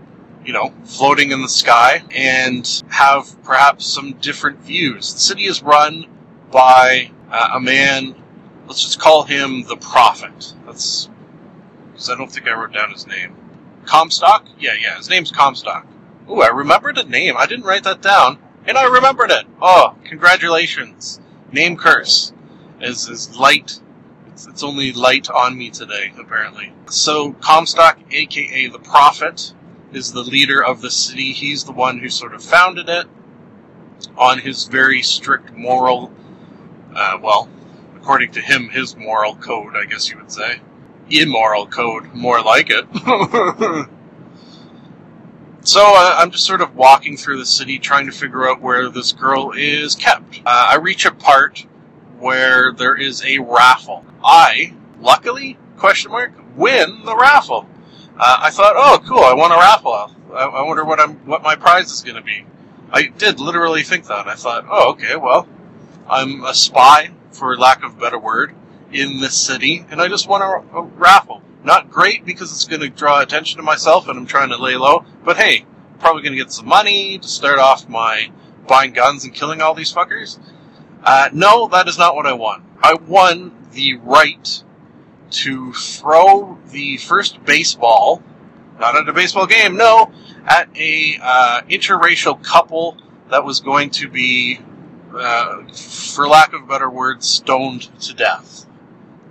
you 0.45 0.53
know, 0.53 0.73
floating 0.85 1.31
in 1.31 1.43
the 1.43 1.49
sky 1.49 2.03
and 2.11 2.83
have 2.89 3.43
perhaps 3.45 3.87
some 3.87 4.15
different 4.15 4.61
views. 4.61 5.15
The 5.15 5.21
city 5.21 5.45
is 5.45 5.63
run 5.63 6.07
by 6.51 7.11
uh, 7.31 7.51
a 7.55 7.61
man, 7.61 8.15
let's 8.67 8.83
just 8.83 9.01
call 9.01 9.23
him 9.23 9.63
the 9.65 9.77
Prophet. 9.77 10.53
That's, 10.67 11.09
because 11.93 12.11
I 12.11 12.17
don't 12.17 12.31
think 12.31 12.49
I 12.49 12.55
wrote 12.55 12.73
down 12.73 12.91
his 12.91 13.07
name. 13.07 13.37
Comstock? 13.85 14.47
Yeah, 14.59 14.75
yeah, 14.81 14.97
his 14.97 15.09
name's 15.09 15.31
Comstock. 15.31 15.87
Ooh, 16.29 16.41
I 16.41 16.49
remembered 16.49 16.99
a 16.99 17.05
name. 17.05 17.37
I 17.37 17.47
didn't 17.47 17.65
write 17.65 17.85
that 17.85 18.03
down, 18.03 18.39
and 18.67 18.77
I 18.77 18.87
remembered 18.87 19.31
it. 19.31 19.45
Oh, 19.61 19.97
congratulations. 20.05 21.21
Name 21.53 21.77
curse 21.77 22.33
is, 22.81 23.09
is 23.09 23.37
light. 23.37 23.81
It's, 24.33 24.63
only 24.63 24.93
light 24.93 25.29
on 25.31 25.57
me 25.57 25.71
today, 25.71 26.13
apparently. 26.19 26.73
So, 26.89 27.33
Comstock, 27.35 27.99
aka 28.11 28.69
the 28.69 28.79
Prophet, 28.79 29.53
is 29.93 30.13
the 30.13 30.23
leader 30.23 30.65
of 30.65 30.81
the 30.81 30.91
city. 30.91 31.33
He's 31.33 31.65
the 31.65 31.73
one 31.73 31.99
who 31.99 32.09
sort 32.09 32.35
of 32.35 32.43
founded 32.43 32.89
it 32.89 33.07
on 34.17 34.39
his 34.39 34.65
very 34.65 35.03
strict 35.03 35.53
moral, 35.53 36.13
uh, 36.95 37.19
well, 37.21 37.49
according 37.97 38.33
to 38.33 38.41
him, 38.41 38.69
his 38.69 38.97
moral 38.97 39.37
code, 39.37 39.77
I 39.77 39.85
guess 39.85 40.09
you 40.11 40.17
would 40.17 40.33
say. 40.33 40.61
Immoral 41.11 41.67
code, 41.67 42.13
more 42.15 42.41
like 42.43 42.71
it. 42.71 42.87
so 45.65 45.81
uh, 45.81 46.15
I'm 46.19 46.31
just 46.31 46.47
sort 46.47 46.63
of 46.63 46.75
walking 46.75 47.17
through 47.17 47.39
the 47.39 47.47
city 47.47 47.79
trying 47.79 48.07
to 48.07 48.13
figure 48.13 48.49
out 48.49 48.63
where 48.63 48.89
this 48.89 49.13
girl 49.13 49.53
is 49.55 49.95
kept. 49.95 50.41
Uh, 50.47 50.69
I 50.71 50.77
reach 50.77 51.05
a 51.05 51.13
part 51.13 51.67
where 52.23 52.73
there 52.73 52.95
is 52.95 53.23
a 53.25 53.39
raffle. 53.39 54.05
I, 54.25 54.75
luckily, 55.01 55.59
question 55.77 56.13
mark, 56.13 56.33
win 56.57 57.03
the 57.05 57.17
raffle 57.17 57.69
uh, 58.19 58.39
I 58.41 58.51
thought, 58.51 58.75
oh, 58.77 59.03
cool, 59.07 59.21
I 59.21 59.33
won 59.33 59.53
a 59.53 59.57
raffle. 59.57 59.93
I, 59.93 60.45
I 60.45 60.63
wonder 60.63 60.85
what 60.85 61.01
I'm, 61.01 61.15
what 61.27 61.43
my 61.43 61.57
prize 61.57 61.91
is 61.91 62.03
going 62.03 62.17
to 62.17 62.23
be. 62.23 62.45
I 62.91 63.05
did 63.05 63.41
literally 63.41 63.83
think 63.83 64.07
that. 64.07 64.29
I 64.29 64.35
thought, 64.35 64.67
oh, 64.71 64.93
okay, 64.93 65.17
well, 65.17 65.49
I'm 66.09 66.45
a 66.45 66.55
spy, 66.55 67.11
for 67.33 67.57
lack 67.57 67.83
of 67.83 67.97
a 67.97 68.01
better 68.01 68.19
word, 68.19 68.55
in 68.93 69.21
this 69.21 69.37
city, 69.37 69.85
and 69.91 70.01
I 70.01 70.09
just 70.09 70.29
won 70.29 70.43
a, 70.43 70.79
a 70.79 70.83
raffle. 70.83 71.43
Not 71.65 71.91
great 71.91 72.27
because 72.27 72.53
it's 72.53 72.67
going 72.67 72.83
to 72.83 72.91
draw 72.91 73.21
attention 73.21 73.57
to 73.57 73.63
myself, 73.63 74.09
and 74.09 74.19
I'm 74.19 74.27
trying 74.27 74.51
to 74.51 74.59
lay 74.59 74.77
low. 74.77 75.05
But 75.25 75.39
hey, 75.39 75.65
probably 75.99 76.23
going 76.23 76.37
to 76.37 76.45
get 76.45 76.53
some 76.53 76.67
money 76.67 77.19
to 77.19 77.29
start 77.29 77.59
off 77.59 77.89
my 77.89 78.31
buying 78.67 78.93
guns 78.93 79.25
and 79.25 79.33
killing 79.33 79.63
all 79.63 79.75
these 79.75 79.93
fuckers. 79.93 80.39
Uh, 81.03 81.29
no, 81.33 81.69
that 81.69 81.89
is 81.89 81.99
not 81.99 82.15
what 82.15 82.27
I 82.27 82.33
won. 82.33 82.65
I 82.83 82.95
won 82.95 83.53
the 83.73 83.97
right 83.97 84.63
to 85.31 85.73
throw 85.73 86.59
the 86.71 86.99
first 86.99 87.45
baseball, 87.45 88.23
not 88.79 88.97
at 88.97 89.09
a 89.09 89.13
baseball 89.13 89.47
game, 89.47 89.77
no, 89.77 90.13
at 90.47 90.69
a 90.77 91.19
uh, 91.21 91.63
interracial 91.69 92.43
couple 92.43 92.97
that 93.31 93.45
was 93.45 93.61
going 93.61 93.91
to 93.91 94.09
be, 94.09 94.61
uh, 95.15 95.67
for 95.73 96.29
lack 96.29 96.53
of 96.53 96.63
a 96.63 96.67
better 96.67 96.91
word, 96.91 97.25
stoned 97.25 97.83
to 98.01 98.15
death. 98.15 98.67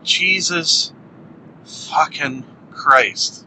Jesus 0.03 0.91
fucking 1.63 2.45
Christ. 2.71 3.45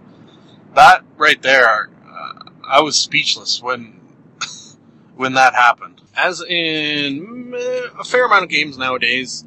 That 0.74 1.02
right 1.16 1.40
there, 1.42 1.90
uh, 2.08 2.50
I 2.68 2.80
was 2.80 2.96
speechless 2.96 3.62
when 3.62 4.00
when 5.16 5.34
that 5.34 5.54
happened. 5.54 5.93
As 6.16 6.40
in 6.42 7.54
a 7.98 8.04
fair 8.04 8.26
amount 8.26 8.44
of 8.44 8.48
games 8.48 8.78
nowadays, 8.78 9.44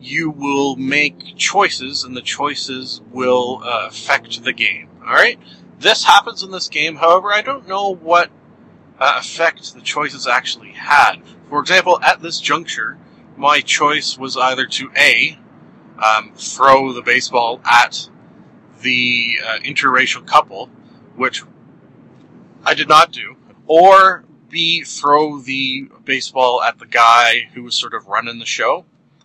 you 0.00 0.30
will 0.30 0.76
make 0.76 1.36
choices, 1.36 2.04
and 2.04 2.16
the 2.16 2.22
choices 2.22 3.00
will 3.10 3.62
uh, 3.64 3.86
affect 3.88 4.44
the 4.44 4.52
game. 4.52 4.88
All 5.04 5.14
right. 5.14 5.38
This 5.78 6.04
happens 6.04 6.42
in 6.42 6.50
this 6.50 6.68
game. 6.68 6.96
However, 6.96 7.32
I 7.32 7.42
don't 7.42 7.66
know 7.66 7.94
what 7.94 8.30
uh, 8.98 9.14
effect 9.18 9.74
the 9.74 9.80
choices 9.80 10.26
actually 10.26 10.72
had. 10.72 11.16
For 11.48 11.60
example, 11.60 12.00
at 12.02 12.20
this 12.20 12.40
juncture, 12.40 12.96
my 13.36 13.60
choice 13.60 14.16
was 14.16 14.36
either 14.36 14.66
to 14.66 14.90
a 14.96 15.38
um, 16.02 16.32
throw 16.34 16.92
the 16.92 17.02
baseball 17.02 17.60
at 17.64 18.08
the 18.82 19.38
uh, 19.44 19.58
interracial 19.60 20.26
couple, 20.26 20.68
which 21.16 21.42
I 22.64 22.74
did 22.74 22.88
not 22.88 23.12
do, 23.12 23.36
or 23.66 24.24
throw 24.84 25.38
the 25.38 25.88
baseball 26.04 26.62
at 26.62 26.78
the 26.78 26.86
guy 26.86 27.48
who 27.54 27.62
was 27.62 27.74
sort 27.74 27.94
of 27.94 28.06
running 28.06 28.38
the 28.38 28.46
show 28.46 28.84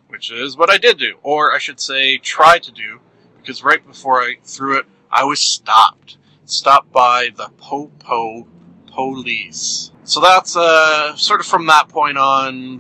which 0.10 0.32
is 0.32 0.58
what 0.58 0.70
I 0.70 0.78
did 0.78 0.98
do, 0.98 1.18
or 1.22 1.54
I 1.54 1.60
should 1.60 1.80
say, 1.80 2.18
try 2.18 2.58
to 2.60 2.72
do, 2.72 3.00
because 3.38 3.64
right 3.64 3.86
before 3.86 4.20
I 4.20 4.38
threw 4.44 4.78
it, 4.78 4.86
I 5.10 5.24
was 5.24 5.40
stopped. 5.40 6.18
Stopped 6.46 6.92
by 6.92 7.30
the 7.36 7.50
Popo 7.58 8.48
police. 8.88 9.92
So 10.04 10.20
that's 10.20 10.58
uh, 10.58 11.16
sort 11.16 11.40
of 11.40 11.46
from 11.46 11.68
that 11.68 11.90
point 11.90 12.18
on, 12.18 12.80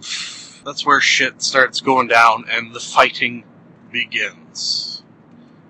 that's 0.65 0.83
where 0.85 0.99
shit 0.99 1.43
starts 1.43 1.81
going 1.81 2.07
down 2.07 2.45
and 2.49 2.73
the 2.73 2.79
fighting 2.79 3.43
begins. 3.91 5.03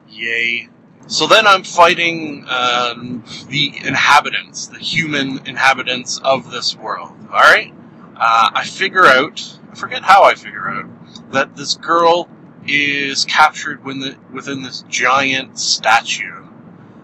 Yay. 0.08 0.70
So 1.08 1.28
then 1.28 1.48
I'm 1.48 1.64
fighting 1.64 2.46
um, 2.48 3.24
the 3.50 3.74
inhabitants, 3.84 4.68
the 4.68 4.78
human 4.78 5.46
inhabitants 5.48 6.20
of 6.24 6.52
this 6.52 6.76
world. 6.76 7.12
Alright? 7.26 7.74
Uh, 8.16 8.50
I 8.54 8.66
figure 8.66 9.06
out, 9.06 9.60
I 9.72 9.76
forget 9.76 10.04
how 10.04 10.24
I 10.24 10.36
figure 10.36 10.70
out, 10.70 11.32
that 11.32 11.56
this 11.56 11.76
girl 11.76 12.30
is 12.68 13.26
captured 13.26 13.84
the, 13.84 14.18
within 14.32 14.62
this 14.62 14.84
giant 14.88 15.58
statue. 15.58 16.46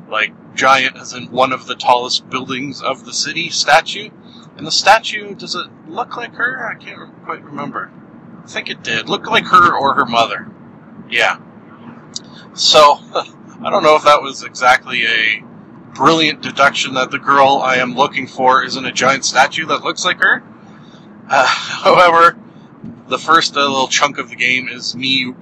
Like, 0.08 0.34
giant 0.56 0.98
as 0.98 1.14
in 1.14 1.32
one 1.32 1.52
of 1.52 1.68
the 1.68 1.76
tallest 1.76 2.30
buildings 2.30 2.82
of 2.82 3.06
the 3.06 3.14
city 3.14 3.50
statue. 3.50 4.10
And 4.58 4.66
the 4.66 4.72
statue, 4.72 5.36
does 5.36 5.56
it 5.56 5.68
look 5.88 6.16
like 6.16 6.36
her? 6.36 6.68
I 6.68 6.76
can't 6.76 7.24
quite 7.26 7.44
remember. 7.44 7.92
I 8.44 8.48
think 8.48 8.70
it 8.70 8.84
did. 8.84 9.10
Look 9.10 9.28
like 9.28 9.46
her 9.46 9.76
or 9.76 9.96
her 9.96 10.06
mother. 10.06 10.48
Yeah. 11.10 11.40
So, 12.54 13.00
I 13.64 13.70
don't 13.70 13.84
know 13.84 13.96
if 13.96 14.04
that 14.04 14.22
was 14.22 14.44
exactly 14.44 15.06
a 15.06 15.44
brilliant 15.94 16.42
deduction 16.42 16.94
that 16.96 17.10
the 17.10 17.20
girl 17.20 17.62
I 17.64 17.78
am 17.78 17.96
looking 17.96 18.28
for 18.28 18.64
is 18.64 18.76
in 18.76 18.86
a 18.86 18.92
giant 18.92 19.24
statue 19.24 19.66
that 19.68 19.84
looks 19.84 20.04
like 20.04 20.18
her. 20.18 20.44
Uh, 21.30 21.46
however, 21.84 22.38
the 23.08 23.18
first 23.18 23.56
uh, 23.56 23.62
little 23.62 23.88
chunk 23.88 24.18
of 24.18 24.30
the 24.30 24.36
game 24.36 24.68
is 24.68 24.96
me 24.96 25.34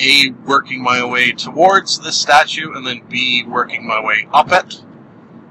a 0.00 0.30
working 0.46 0.82
my 0.82 1.04
way 1.04 1.32
towards 1.32 1.98
this 1.98 2.16
statue 2.16 2.72
and 2.72 2.86
then 2.86 3.02
b 3.08 3.44
working 3.44 3.86
my 3.86 4.02
way 4.02 4.26
up 4.32 4.50
it. 4.52 4.82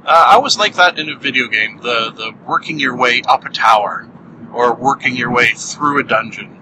Uh, 0.06 0.26
I 0.30 0.34
always 0.36 0.58
like 0.58 0.76
that 0.76 0.98
in 0.98 1.10
a 1.10 1.16
video 1.16 1.48
game, 1.48 1.78
the 1.78 2.12
the 2.12 2.34
working 2.48 2.80
your 2.80 2.96
way 2.96 3.22
up 3.28 3.46
a 3.46 3.50
tower 3.50 4.10
or 4.52 4.74
working 4.74 5.16
your 5.16 5.32
way 5.32 5.54
through 5.56 6.00
a 6.00 6.04
dungeon. 6.04 6.58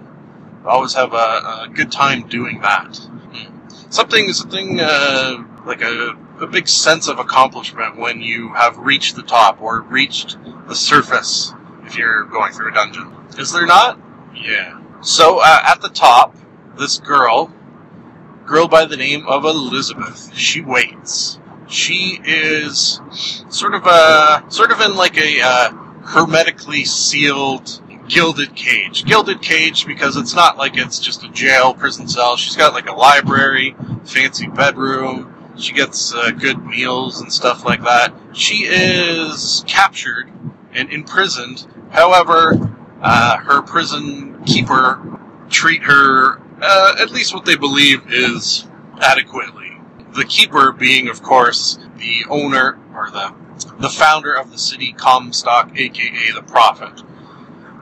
I 0.66 0.70
always 0.70 0.94
have 0.94 1.14
a, 1.14 1.16
a 1.64 1.70
good 1.72 1.90
time 1.90 2.28
doing 2.28 2.60
that. 2.60 3.00
Something 3.90 4.32
something 4.32 4.80
uh, 4.80 5.44
like 5.64 5.82
a, 5.82 6.16
a 6.40 6.46
big 6.46 6.68
sense 6.68 7.08
of 7.08 7.18
accomplishment 7.18 7.96
when 7.96 8.20
you 8.20 8.52
have 8.52 8.76
reached 8.78 9.16
the 9.16 9.22
top 9.22 9.62
or 9.62 9.80
reached 9.80 10.36
the 10.66 10.74
surface 10.74 11.54
if 11.84 11.96
you're 11.96 12.24
going 12.24 12.52
through 12.52 12.70
a 12.70 12.74
dungeon. 12.74 13.14
Is 13.38 13.52
there 13.52 13.66
not? 13.66 13.98
Yeah. 14.34 14.80
So 15.00 15.40
uh, 15.40 15.60
at 15.64 15.80
the 15.80 15.88
top, 15.88 16.36
this 16.76 16.98
girl, 16.98 17.52
girl 18.44 18.68
by 18.68 18.84
the 18.84 18.96
name 18.96 19.26
of 19.26 19.44
Elizabeth, 19.44 20.34
she 20.34 20.60
waits. 20.60 21.38
She 21.68 22.20
is 22.24 23.00
sort 23.48 23.74
of 23.74 23.86
a 23.86 24.44
sort 24.48 24.70
of 24.70 24.80
in 24.80 24.96
like 24.96 25.16
a 25.18 25.40
uh, 25.42 25.70
hermetically 26.04 26.84
sealed 26.84 27.82
gilded 28.08 28.54
cage. 28.54 29.04
Gilded 29.04 29.42
cage 29.42 29.86
because 29.86 30.16
it's 30.16 30.34
not 30.34 30.56
like 30.56 30.76
it's 30.76 30.98
just 30.98 31.24
a 31.24 31.28
jail, 31.28 31.74
prison 31.74 32.08
cell. 32.08 32.36
She's 32.36 32.56
got 32.56 32.74
like 32.74 32.88
a 32.88 32.94
library, 32.94 33.76
fancy 34.04 34.48
bedroom. 34.48 35.34
She 35.56 35.72
gets 35.72 36.14
uh, 36.14 36.30
good 36.30 36.64
meals 36.64 37.20
and 37.20 37.32
stuff 37.32 37.64
like 37.64 37.82
that. 37.82 38.14
She 38.32 38.64
is 38.64 39.64
captured 39.66 40.30
and 40.72 40.90
imprisoned. 40.92 41.66
However, 41.90 42.70
uh, 43.02 43.38
her 43.38 43.62
prison 43.62 44.42
keeper 44.44 45.18
treat 45.50 45.82
her 45.82 46.40
uh, 46.60 46.96
at 46.98 47.10
least 47.10 47.34
what 47.34 47.44
they 47.44 47.56
believe 47.56 48.12
is 48.12 48.66
adequately. 49.00 49.78
The 50.14 50.24
keeper 50.24 50.72
being, 50.72 51.08
of 51.08 51.22
course, 51.22 51.78
the 51.98 52.24
owner 52.28 52.78
or 52.94 53.10
the 53.10 53.34
the 53.78 53.88
founder 53.88 54.32
of 54.34 54.50
the 54.50 54.58
city 54.58 54.92
Comstock, 54.92 55.76
aka 55.76 56.32
the 56.32 56.42
Prophet. 56.42 57.02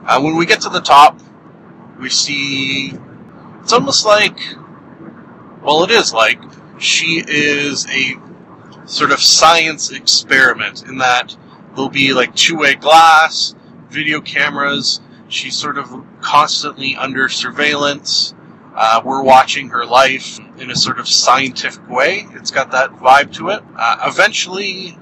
Uh, 0.07 0.21
when 0.21 0.37
we 0.37 0.45
get 0.45 0.61
to 0.61 0.69
the 0.69 0.79
top, 0.79 1.19
we 1.99 2.09
see 2.09 2.93
it's 3.61 3.73
almost 3.73 4.05
like, 4.05 4.39
well, 5.61 5.83
it 5.83 5.91
is 5.91 6.13
like 6.13 6.41
she 6.79 7.21
is 7.27 7.85
a 7.87 8.15
sort 8.85 9.11
of 9.11 9.19
science 9.19 9.91
experiment 9.91 10.83
in 10.87 10.99
that 10.99 11.35
there'll 11.75 11.89
be 11.89 12.13
like 12.13 12.33
two-way 12.35 12.75
glass, 12.75 13.53
video 13.89 14.21
cameras. 14.21 15.01
She's 15.27 15.57
sort 15.57 15.77
of 15.77 15.91
constantly 16.21 16.95
under 16.95 17.27
surveillance. 17.27 18.33
Uh, 18.73 19.01
we're 19.03 19.23
watching 19.23 19.69
her 19.69 19.85
life 19.85 20.39
in 20.57 20.71
a 20.71 20.75
sort 20.75 20.99
of 20.99 21.07
scientific 21.07 21.89
way. 21.89 22.27
It's 22.31 22.51
got 22.51 22.71
that 22.71 22.91
vibe 22.93 23.33
to 23.33 23.49
it. 23.49 23.61
Uh, 23.75 23.97
eventually, 24.05 24.97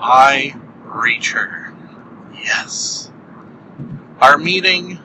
I 0.00 0.56
reach 0.82 1.32
her. 1.32 1.72
Yes. 2.34 3.07
Our 4.20 4.38
meeting 4.38 4.98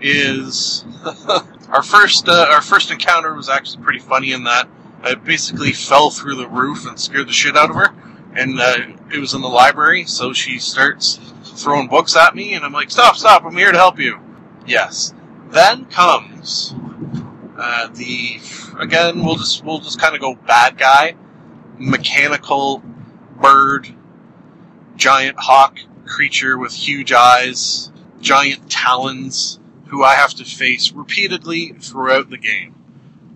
is 0.00 0.84
our 1.68 1.82
first 1.82 2.28
uh, 2.28 2.46
our 2.50 2.62
first 2.62 2.90
encounter 2.90 3.34
was 3.34 3.48
actually 3.48 3.82
pretty 3.82 3.98
funny 4.00 4.32
in 4.32 4.44
that 4.44 4.68
I 5.02 5.14
basically 5.14 5.72
fell 5.72 6.10
through 6.10 6.36
the 6.36 6.48
roof 6.48 6.86
and 6.86 6.98
scared 6.98 7.28
the 7.28 7.32
shit 7.32 7.56
out 7.56 7.70
of 7.70 7.76
her. 7.76 7.94
And 8.34 8.58
uh, 8.58 8.78
it 9.12 9.18
was 9.18 9.34
in 9.34 9.42
the 9.42 9.48
library, 9.48 10.06
so 10.06 10.32
she 10.32 10.58
starts 10.58 11.20
throwing 11.44 11.88
books 11.88 12.16
at 12.16 12.34
me, 12.34 12.54
and 12.54 12.64
I'm 12.64 12.72
like, 12.72 12.90
"Stop, 12.90 13.16
stop! 13.16 13.44
I'm 13.44 13.54
here 13.56 13.70
to 13.70 13.78
help 13.78 14.00
you." 14.00 14.18
Yes. 14.66 15.14
Then 15.50 15.84
comes 15.84 16.74
uh, 17.56 17.88
the 17.88 18.40
again. 18.78 19.24
We'll 19.24 19.36
just 19.36 19.64
we'll 19.64 19.78
just 19.78 20.00
kind 20.00 20.14
of 20.14 20.20
go 20.20 20.34
bad 20.34 20.78
guy, 20.78 21.14
mechanical 21.78 22.82
bird, 23.40 23.88
giant 24.96 25.38
hawk 25.38 25.78
creature 26.06 26.58
with 26.58 26.72
huge 26.72 27.12
eyes, 27.12 27.92
giant 28.24 28.70
talons, 28.70 29.60
who 29.88 30.02
I 30.02 30.14
have 30.14 30.32
to 30.34 30.44
face 30.44 30.90
repeatedly 30.92 31.74
throughout 31.78 32.30
the 32.30 32.38
game. 32.38 32.74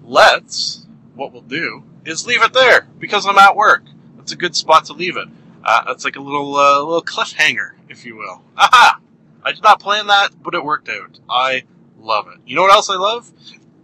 Let's 0.03 0.87
what 1.15 1.33
we'll 1.33 1.43
do 1.43 1.85
is 2.05 2.27
leave 2.27 2.43
it 2.43 2.55
there 2.55 2.89
because 2.99 3.27
I'm 3.27 3.37
at 3.39 3.55
work. 3.55 3.85
That's 4.17 4.33
a 4.33 4.37
good 4.37 4.57
spot 4.57 4.87
to 4.87 4.95
leave 4.95 5.17
it. 5.17 5.29
Uh, 5.63 5.85
it's 5.89 6.05
like 6.05 6.17
a 6.17 6.21
little 6.21 6.57
uh, 6.57 6.83
little 6.83 7.03
cliffhanger, 7.03 7.73
if 7.89 8.07
you 8.07 8.17
will. 8.17 8.43
Aha! 8.57 8.99
I 9.45 9.53
did 9.53 9.63
not 9.63 9.79
plan 9.79 10.07
that, 10.07 10.31
but 10.43 10.55
it 10.55 10.65
worked 10.65 10.89
out. 10.89 11.21
I 11.29 11.65
love 11.99 12.29
it. 12.29 12.41
You 12.47 12.57
know 12.57 12.63
what 12.63 12.73
else 12.73 12.89
I 12.89 12.97
love? 12.97 13.31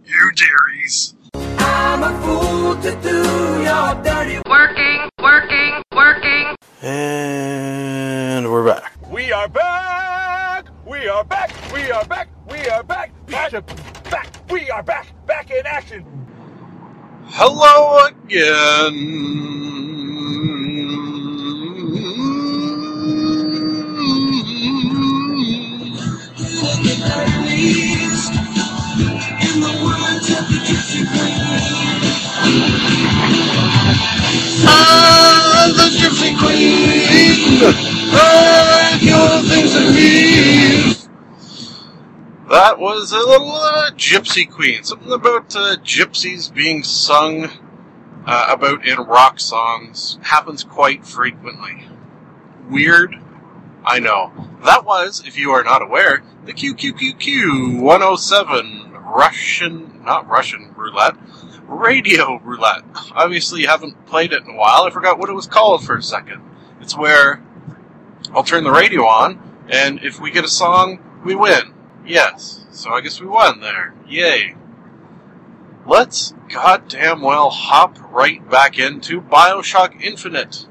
You 0.05 0.31
dearies. 0.35 1.13
I'm 1.35 2.03
a 2.03 2.21
fool 2.21 2.75
to 2.81 2.91
do 3.01 3.61
your 3.63 4.03
dirty 4.03 4.41
Working, 4.49 5.09
working, 5.21 5.83
working. 5.95 6.55
And 6.81 8.51
we're 8.51 8.65
back. 8.65 8.93
We 9.11 9.31
are 9.31 9.47
back! 9.47 10.24
We 10.95 11.09
are 11.09 11.25
back! 11.25 11.51
We 11.73 11.91
are 11.91 12.05
back! 12.05 12.29
We 12.49 12.69
are 12.69 12.81
back! 12.81 13.11
Back! 13.27 13.51
Back! 14.09 14.27
We 14.49 14.69
are 14.69 14.81
back! 14.81 15.07
Back 15.25 15.51
in 15.51 15.67
action! 15.67 16.05
Hello 17.25 18.07
again. 18.07 19.35
That 42.55 42.79
was 42.79 43.11
a 43.11 43.17
little 43.17 43.51
uh, 43.51 43.91
Gypsy 43.91 44.49
Queen. 44.49 44.81
Something 44.85 45.11
about 45.11 45.53
uh, 45.57 45.75
gypsies 45.83 46.53
being 46.53 46.83
sung 46.83 47.49
uh, 48.25 48.45
about 48.47 48.87
in 48.87 48.97
rock 48.97 49.41
songs 49.41 50.17
happens 50.21 50.63
quite 50.63 51.05
frequently. 51.05 51.85
Weird? 52.69 53.13
I 53.83 53.99
know. 53.99 54.31
That 54.63 54.85
was, 54.85 55.21
if 55.27 55.37
you 55.37 55.51
are 55.51 55.65
not 55.65 55.81
aware, 55.81 56.23
the 56.45 56.53
QQQQ 56.53 57.81
107 57.81 58.93
Russian, 59.03 60.05
not 60.05 60.25
Russian 60.29 60.73
roulette, 60.77 61.17
radio 61.67 62.37
roulette. 62.37 62.83
Obviously, 63.11 63.63
you 63.63 63.67
haven't 63.67 64.05
played 64.05 64.31
it 64.31 64.43
in 64.43 64.51
a 64.51 64.57
while. 64.57 64.83
I 64.83 64.91
forgot 64.91 65.19
what 65.19 65.29
it 65.29 65.33
was 65.33 65.45
called 65.45 65.85
for 65.85 65.97
a 65.97 66.01
second. 66.01 66.41
It's 66.79 66.95
where 66.95 67.43
I'll 68.33 68.45
turn 68.45 68.63
the 68.63 68.71
radio 68.71 69.01
on, 69.01 69.41
and 69.67 70.01
if 70.01 70.21
we 70.21 70.31
get 70.31 70.45
a 70.45 70.49
song, 70.49 70.99
we 71.25 71.35
win. 71.35 71.74
Yes. 72.05 72.65
So 72.71 72.91
I 72.91 73.01
guess 73.01 73.19
we 73.19 73.27
won 73.27 73.61
there. 73.61 73.93
Yay. 74.07 74.55
Let's 75.87 76.33
goddamn 76.49 77.21
well 77.21 77.49
hop 77.49 77.97
right 78.11 78.47
back 78.49 78.79
into 78.79 79.21
Bioshock 79.21 80.01
Infinite. 80.01 80.67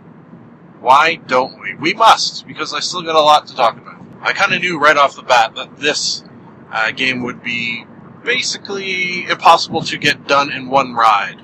Why 0.80 1.14
don't 1.14 1.60
we? 1.60 1.74
We 1.74 1.94
must, 1.94 2.46
because 2.46 2.74
I 2.74 2.80
still 2.80 3.02
got 3.02 3.14
a 3.14 3.20
lot 3.20 3.46
to 3.46 3.56
talk 3.56 3.76
about. 3.76 4.02
I 4.20 4.32
kind 4.32 4.52
of 4.52 4.60
knew 4.60 4.78
right 4.78 4.96
off 4.96 5.16
the 5.16 5.22
bat 5.22 5.54
that 5.54 5.78
this 5.78 6.24
uh, 6.70 6.90
game 6.90 7.22
would 7.22 7.42
be 7.42 7.86
basically 8.22 9.24
impossible 9.24 9.82
to 9.82 9.96
get 9.96 10.26
done 10.26 10.52
in 10.52 10.68
one 10.68 10.94
ride. 10.94 11.40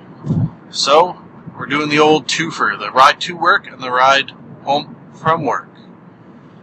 So, 0.71 1.23
we're 1.57 1.67
doing 1.67 1.89
the 1.89 2.01
old 2.01 2.27
twofer, 2.27 2.79
the 2.79 2.91
ride 2.91 3.21
to 3.23 3.37
work 3.37 3.67
and 3.67 3.83
the 3.83 3.91
ride 3.91 4.33
home 4.65 4.97
from 5.15 5.45
work. 5.45 5.70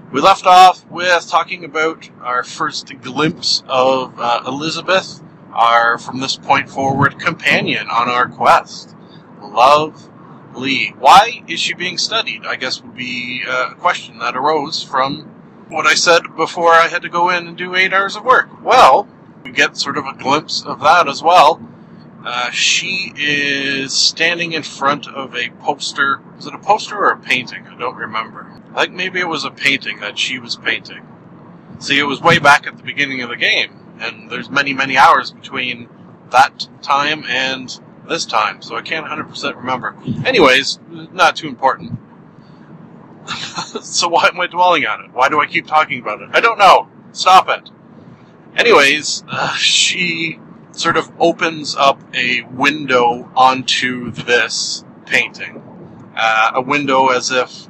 We 0.09 0.21
left 0.21 0.45
off 0.45 0.89
with 0.89 1.27
talking 1.27 1.65
about 1.65 2.09
our 2.21 2.41
first 2.41 2.89
glimpse 3.01 3.61
of 3.67 4.17
uh, 4.17 4.41
Elizabeth, 4.47 5.21
our, 5.51 5.97
from 5.97 6.21
this 6.21 6.37
point 6.37 6.69
forward, 6.69 7.19
companion 7.19 7.89
on 7.89 8.07
our 8.07 8.29
quest. 8.29 8.95
Love 9.41 10.09
Lee. 10.55 10.93
Why 10.97 11.43
is 11.49 11.59
she 11.59 11.73
being 11.73 11.97
studied? 11.97 12.45
I 12.45 12.55
guess 12.55 12.81
would 12.81 12.95
be 12.95 13.43
uh, 13.45 13.71
a 13.71 13.75
question 13.75 14.19
that 14.19 14.37
arose 14.37 14.81
from 14.81 15.23
what 15.67 15.85
I 15.85 15.95
said 15.95 16.37
before 16.37 16.71
I 16.71 16.87
had 16.87 17.01
to 17.01 17.09
go 17.09 17.29
in 17.29 17.45
and 17.45 17.57
do 17.57 17.75
eight 17.75 17.91
hours 17.91 18.15
of 18.15 18.23
work. 18.23 18.63
Well, 18.63 19.09
we 19.43 19.51
get 19.51 19.75
sort 19.75 19.97
of 19.97 20.05
a 20.05 20.13
glimpse 20.13 20.63
of 20.63 20.79
that 20.79 21.09
as 21.09 21.21
well. 21.21 21.61
Uh, 22.29 22.51
she 22.51 23.13
is 23.15 23.93
standing 23.93 24.51
in 24.51 24.61
front 24.61 25.07
of 25.07 25.33
a 25.33 25.49
poster. 25.61 26.19
Was 26.35 26.45
it 26.45 26.53
a 26.53 26.57
poster 26.57 26.97
or 26.97 27.11
a 27.11 27.17
painting? 27.17 27.65
I 27.65 27.77
don't 27.77 27.95
remember. 27.95 28.51
I 28.75 28.83
think 28.83 28.95
maybe 28.95 29.21
it 29.21 29.29
was 29.29 29.45
a 29.45 29.49
painting 29.49 30.01
that 30.01 30.19
she 30.19 30.37
was 30.37 30.57
painting. 30.57 31.07
See, 31.79 31.97
it 31.97 32.03
was 32.03 32.19
way 32.19 32.37
back 32.37 32.67
at 32.67 32.75
the 32.75 32.83
beginning 32.83 33.21
of 33.21 33.29
the 33.29 33.37
game, 33.37 33.79
and 34.01 34.29
there's 34.29 34.49
many, 34.49 34.73
many 34.73 34.97
hours 34.97 35.31
between 35.31 35.87
that 36.31 36.67
time 36.81 37.23
and 37.29 37.79
this 38.09 38.25
time, 38.25 38.61
so 38.61 38.75
I 38.75 38.81
can't 38.81 39.05
100% 39.05 39.55
remember. 39.55 39.95
Anyways, 40.25 40.79
not 40.89 41.37
too 41.37 41.47
important. 41.47 41.97
so 43.29 44.09
why 44.09 44.27
am 44.27 44.37
I 44.41 44.47
dwelling 44.47 44.85
on 44.85 45.05
it? 45.05 45.11
Why 45.13 45.29
do 45.29 45.39
I 45.39 45.45
keep 45.45 45.65
talking 45.65 46.01
about 46.01 46.21
it? 46.21 46.31
I 46.33 46.41
don't 46.41 46.59
know. 46.59 46.89
Stop 47.13 47.47
it. 47.47 47.69
Anyways, 48.57 49.23
uh, 49.29 49.53
she 49.53 50.41
sort 50.79 50.97
of 50.97 51.11
opens 51.19 51.75
up 51.75 52.01
a 52.13 52.41
window 52.43 53.29
onto 53.35 54.11
this 54.11 54.85
painting. 55.05 55.61
Uh, 56.15 56.51
a 56.55 56.61
window 56.61 57.07
as 57.09 57.31
if 57.31 57.67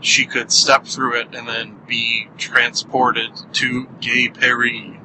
she 0.00 0.26
could 0.26 0.50
step 0.50 0.86
through 0.86 1.20
it 1.20 1.34
and 1.34 1.48
then 1.48 1.78
be 1.86 2.28
transported 2.38 3.30
to 3.52 3.86
Gay 4.00 4.28
Paris. 4.28 4.96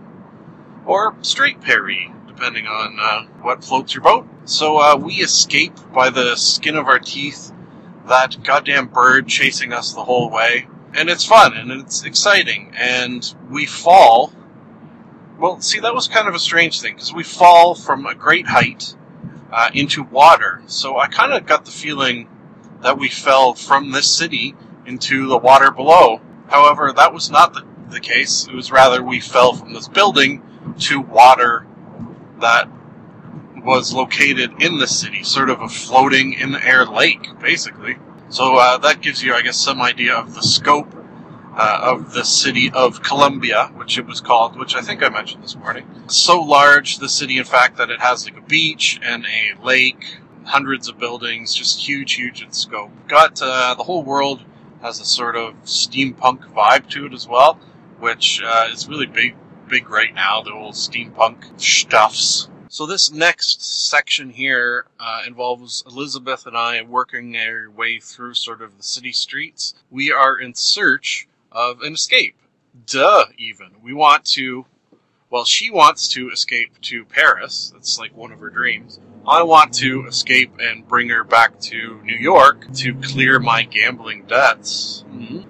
Or 0.85 1.15
Straight 1.21 1.61
Paris, 1.61 2.09
depending 2.27 2.67
on 2.67 2.97
uh, 2.99 3.23
what 3.41 3.63
floats 3.63 3.93
your 3.93 4.03
boat. 4.03 4.27
So 4.45 4.77
uh, 4.77 4.95
we 4.95 5.15
escape 5.15 5.73
by 5.93 6.09
the 6.09 6.35
skin 6.35 6.75
of 6.75 6.87
our 6.87 6.99
teeth 6.99 7.51
that 8.07 8.37
goddamn 8.43 8.87
bird 8.87 9.27
chasing 9.27 9.73
us 9.73 9.93
the 9.93 10.03
whole 10.03 10.29
way. 10.29 10.67
And 10.93 11.09
it's 11.09 11.25
fun 11.25 11.57
and 11.57 11.71
it's 11.71 12.03
exciting. 12.03 12.71
And 12.77 13.33
we 13.49 13.65
fall. 13.65 14.31
Well, 15.37 15.59
see, 15.59 15.79
that 15.81 15.93
was 15.93 16.07
kind 16.07 16.27
of 16.27 16.35
a 16.35 16.39
strange 16.39 16.81
thing 16.81 16.93
because 16.93 17.13
we 17.13 17.23
fall 17.23 17.75
from 17.75 18.05
a 18.05 18.15
great 18.15 18.47
height 18.47 18.95
uh, 19.51 19.69
into 19.73 20.03
water. 20.03 20.61
So 20.67 20.97
I 20.97 21.07
kind 21.07 21.33
of 21.33 21.45
got 21.45 21.65
the 21.65 21.71
feeling 21.71 22.29
that 22.81 22.97
we 22.97 23.09
fell 23.09 23.53
from 23.53 23.91
this 23.91 24.09
city 24.09 24.55
into 24.85 25.27
the 25.27 25.37
water 25.37 25.71
below. 25.71 26.21
However, 26.47 26.93
that 26.93 27.13
was 27.13 27.29
not 27.29 27.53
the, 27.53 27.65
the 27.89 27.99
case. 27.99 28.47
It 28.47 28.55
was 28.55 28.71
rather 28.71 29.03
we 29.03 29.19
fell 29.19 29.53
from 29.53 29.73
this 29.73 29.87
building 29.87 30.41
to 30.79 31.01
water 31.01 31.67
that 32.39 32.69
was 33.57 33.93
located 33.93 34.61
in 34.61 34.77
the 34.77 34.87
city, 34.87 35.23
sort 35.23 35.49
of 35.49 35.59
a 35.59 35.67
floating 35.67 36.33
in 36.33 36.51
the 36.51 36.65
air 36.65 36.85
lake, 36.85 37.27
basically. 37.41 37.97
So 38.29 38.57
uh, 38.57 38.77
that 38.79 39.01
gives 39.01 39.23
you, 39.23 39.33
I 39.33 39.41
guess, 39.41 39.57
some 39.57 39.81
idea 39.81 40.15
of 40.15 40.33
the 40.33 40.43
scope 40.43 40.94
uh, 41.55 41.79
of 41.81 42.13
the 42.13 42.23
city 42.23 42.69
of 42.73 43.01
Columbia, 43.01 43.71
which 43.75 43.97
it 43.97 44.05
was 44.05 44.19
called, 44.19 44.57
which 44.57 44.75
I 44.75 44.81
think 44.81 45.01
I 45.01 45.09
mentioned 45.09 45.43
this 45.43 45.55
morning. 45.55 45.87
So 46.07 46.41
large, 46.41 46.97
the 46.97 47.09
city, 47.09 47.37
in 47.37 47.45
fact, 47.45 47.77
that 47.77 47.89
it 47.89 48.01
has 48.01 48.25
like 48.25 48.37
a 48.37 48.41
beach 48.41 48.99
and 49.01 49.25
a 49.25 49.63
lake, 49.63 50.17
hundreds 50.43 50.89
of 50.89 50.99
buildings, 50.99 51.55
just 51.55 51.79
huge, 51.79 52.13
huge 52.13 52.43
in 52.43 52.51
scope. 52.51 52.91
Got 53.07 53.41
uh, 53.41 53.73
the 53.75 53.83
whole 53.83 54.03
world 54.03 54.43
has 54.81 54.99
a 54.99 55.05
sort 55.05 55.35
of 55.35 55.55
steampunk 55.63 56.45
vibe 56.53 56.89
to 56.89 57.05
it 57.05 57.13
as 57.13 57.27
well, 57.27 57.59
which 57.99 58.41
uh, 58.43 58.67
is 58.71 58.87
really 58.87 59.07
big, 59.07 59.35
big 59.67 59.89
right 59.89 60.13
now. 60.13 60.41
The 60.41 60.51
old 60.51 60.75
steampunk 60.75 61.59
stuffs. 61.59 62.49
So 62.67 62.85
this 62.85 63.09
next 63.09 63.87
section 63.89 64.31
here 64.31 64.85
uh, 64.99 65.21
involves 65.25 65.83
Elizabeth 65.87 66.45
and 66.45 66.57
I 66.57 66.81
working 66.81 67.37
our 67.37 67.69
way 67.69 67.99
through 67.99 68.33
sort 68.33 68.61
of 68.61 68.75
the 68.75 68.83
city 68.83 69.13
streets. 69.13 69.75
We 69.89 70.11
are 70.11 70.37
in 70.37 70.53
search 70.53 71.29
of 71.55 71.81
an 71.81 71.93
escape. 71.93 72.35
Duh, 72.85 73.25
even. 73.37 73.71
We 73.81 73.93
want 73.93 74.25
to, 74.33 74.65
well, 75.29 75.45
she 75.45 75.71
wants 75.71 76.07
to 76.09 76.29
escape 76.29 76.79
to 76.81 77.05
Paris. 77.05 77.71
That's 77.73 77.97
like 77.97 78.15
one 78.15 78.31
of 78.31 78.39
her 78.39 78.49
dreams. 78.49 78.99
I 79.27 79.41
want 79.41 79.73
to 79.75 80.05
escape 80.05 80.59
and 80.59 80.87
bring 80.87 81.09
her 81.09 81.23
back 81.23 81.59
to 81.61 81.99
New 82.03 82.17
York 82.17 82.71
to 82.75 82.93
clear 82.93 83.39
my 83.39 83.63
gambling 83.63 84.25
debts. 84.25 85.03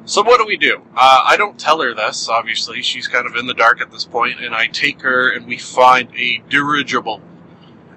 So 0.06 0.24
what 0.24 0.39
do 0.39 0.46
we 0.46 0.56
do? 0.56 0.82
Uh, 0.96 1.24
I 1.26 1.36
don't 1.36 1.60
tell 1.60 1.82
her 1.82 1.94
this, 1.94 2.30
obviously. 2.30 2.82
She's 2.82 3.10
kind 3.10 3.26
of 3.26 3.36
in 3.36 3.48
the 3.48 3.54
dark 3.54 3.82
at 3.82 3.91
this 3.91 4.06
point, 4.06 4.39
and 4.39 4.56
I 4.56 4.68
take 4.68 5.02
her 5.02 5.30
and 5.30 5.46
we 5.46 5.58
find 5.58 6.10
a 6.15 6.41
dirigible, 6.48 7.22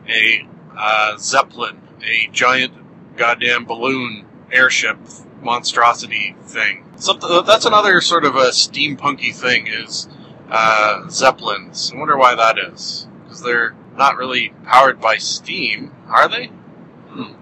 a 0.08 0.48
uh, 0.76 1.16
zeppelin, 1.18 1.80
a 2.02 2.28
giant 2.32 2.72
goddamn 3.16 3.64
balloon 3.64 4.24
airship 4.50 4.98
monstrosity 5.42 6.34
thing. 6.42 6.84
Something 6.96 7.42
that's 7.46 7.64
another 7.64 8.00
sort 8.00 8.24
of 8.24 8.34
a 8.34 8.48
steampunky 8.48 9.34
thing 9.34 9.66
is 9.66 10.08
uh, 10.50 11.08
zeppelins. 11.08 11.92
I 11.94 11.98
wonder 11.98 12.16
why 12.16 12.34
that 12.34 12.58
is 12.58 13.06
because 13.24 13.42
they're 13.42 13.74
not 13.96 14.16
really 14.16 14.52
powered 14.64 15.00
by 15.00 15.16
steam, 15.16 15.92
are 16.08 16.28
they? 16.28 16.46
Hmm. 16.46 17.34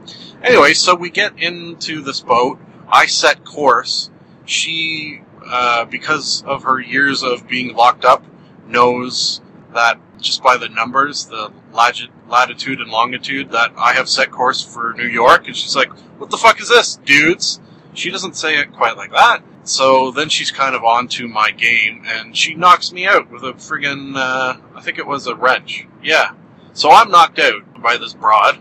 Anyway, 0.43 0.75
so 0.75 0.95
we 0.95 1.11
get 1.11 1.39
into 1.39 2.03
this 2.03 2.21
boat. 2.21 2.59
I 2.89 3.07
set 3.07 3.45
course. 3.45 4.11
She, 4.45 5.23
uh, 5.45 5.85
because 5.87 6.43
of 6.47 6.65
her 6.65 6.81
years 6.81 7.23
of 7.23 7.49
being 7.49 7.75
locked 7.75 8.05
up, 8.05 8.25
knows 8.67 9.41
that 9.75 9.99
just 10.21 10.43
by 10.43 10.57
the 10.57 10.69
numbers, 10.69 11.27
the 11.27 11.53
lati- 11.73 12.09
latitude 12.29 12.81
and 12.81 12.91
longitude, 12.91 13.51
that 13.51 13.73
I 13.77 13.93
have 13.93 14.09
set 14.09 14.31
course 14.31 14.63
for 14.63 14.95
New 14.97 15.07
York. 15.07 15.47
And 15.47 15.57
she's 15.57 15.77
like, 15.77 15.93
"What 16.19 16.31
the 16.31 16.39
fuck 16.39 16.61
is 16.61 16.69
this, 16.69 16.97
dudes?" 17.05 17.61
She 17.97 18.11
doesn't 18.11 18.37
say 18.37 18.59
it 18.59 18.73
quite 18.73 18.97
like 18.97 19.11
that. 19.13 19.43
So 19.65 20.11
then 20.11 20.29
she's 20.29 20.51
kind 20.51 20.77
of 20.77 20.85
onto 20.85 21.27
my 21.27 21.51
game, 21.51 22.03
and 22.07 22.37
she 22.37 22.55
knocks 22.55 22.93
me 22.93 23.07
out 23.07 23.31
with 23.31 23.43
a 23.43 23.55
friggin', 23.55 24.17
uh, 24.17 24.59
I 24.75 24.81
think 24.81 24.99
it 24.99 25.07
was 25.07 25.27
a 25.27 25.35
wrench. 25.35 25.87
Yeah. 26.03 26.33
So 26.73 26.91
I'm 26.91 27.11
knocked 27.11 27.39
out 27.39 27.83
by 27.83 27.97
this 27.97 28.15
broad. 28.15 28.59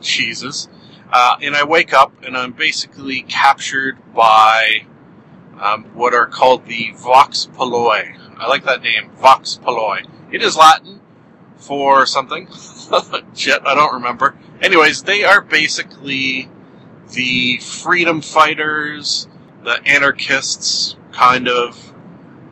Jesus. 0.00 0.68
Uh, 1.12 1.36
and 1.42 1.56
I 1.56 1.64
wake 1.64 1.92
up, 1.92 2.12
and 2.22 2.36
I'm 2.36 2.52
basically 2.52 3.22
captured 3.22 3.98
by 4.14 4.84
um, 5.60 5.84
what 5.94 6.14
are 6.14 6.26
called 6.26 6.66
the 6.66 6.92
Vox 6.94 7.48
Polloi. 7.54 8.16
I 8.38 8.46
like 8.48 8.64
that 8.64 8.82
name, 8.82 9.10
Vox 9.20 9.58
Polloi. 9.62 10.06
It 10.30 10.42
is 10.42 10.56
Latin 10.56 11.00
for 11.56 12.06
something. 12.06 12.46
Shit, 13.34 13.62
I 13.66 13.74
don't 13.74 13.94
remember. 13.94 14.36
Anyways, 14.60 15.02
they 15.02 15.24
are 15.24 15.40
basically 15.40 16.48
the 17.10 17.58
freedom 17.58 18.20
fighters, 18.20 19.28
the 19.64 19.80
anarchists, 19.86 20.96
kind 21.12 21.48
of. 21.48 21.94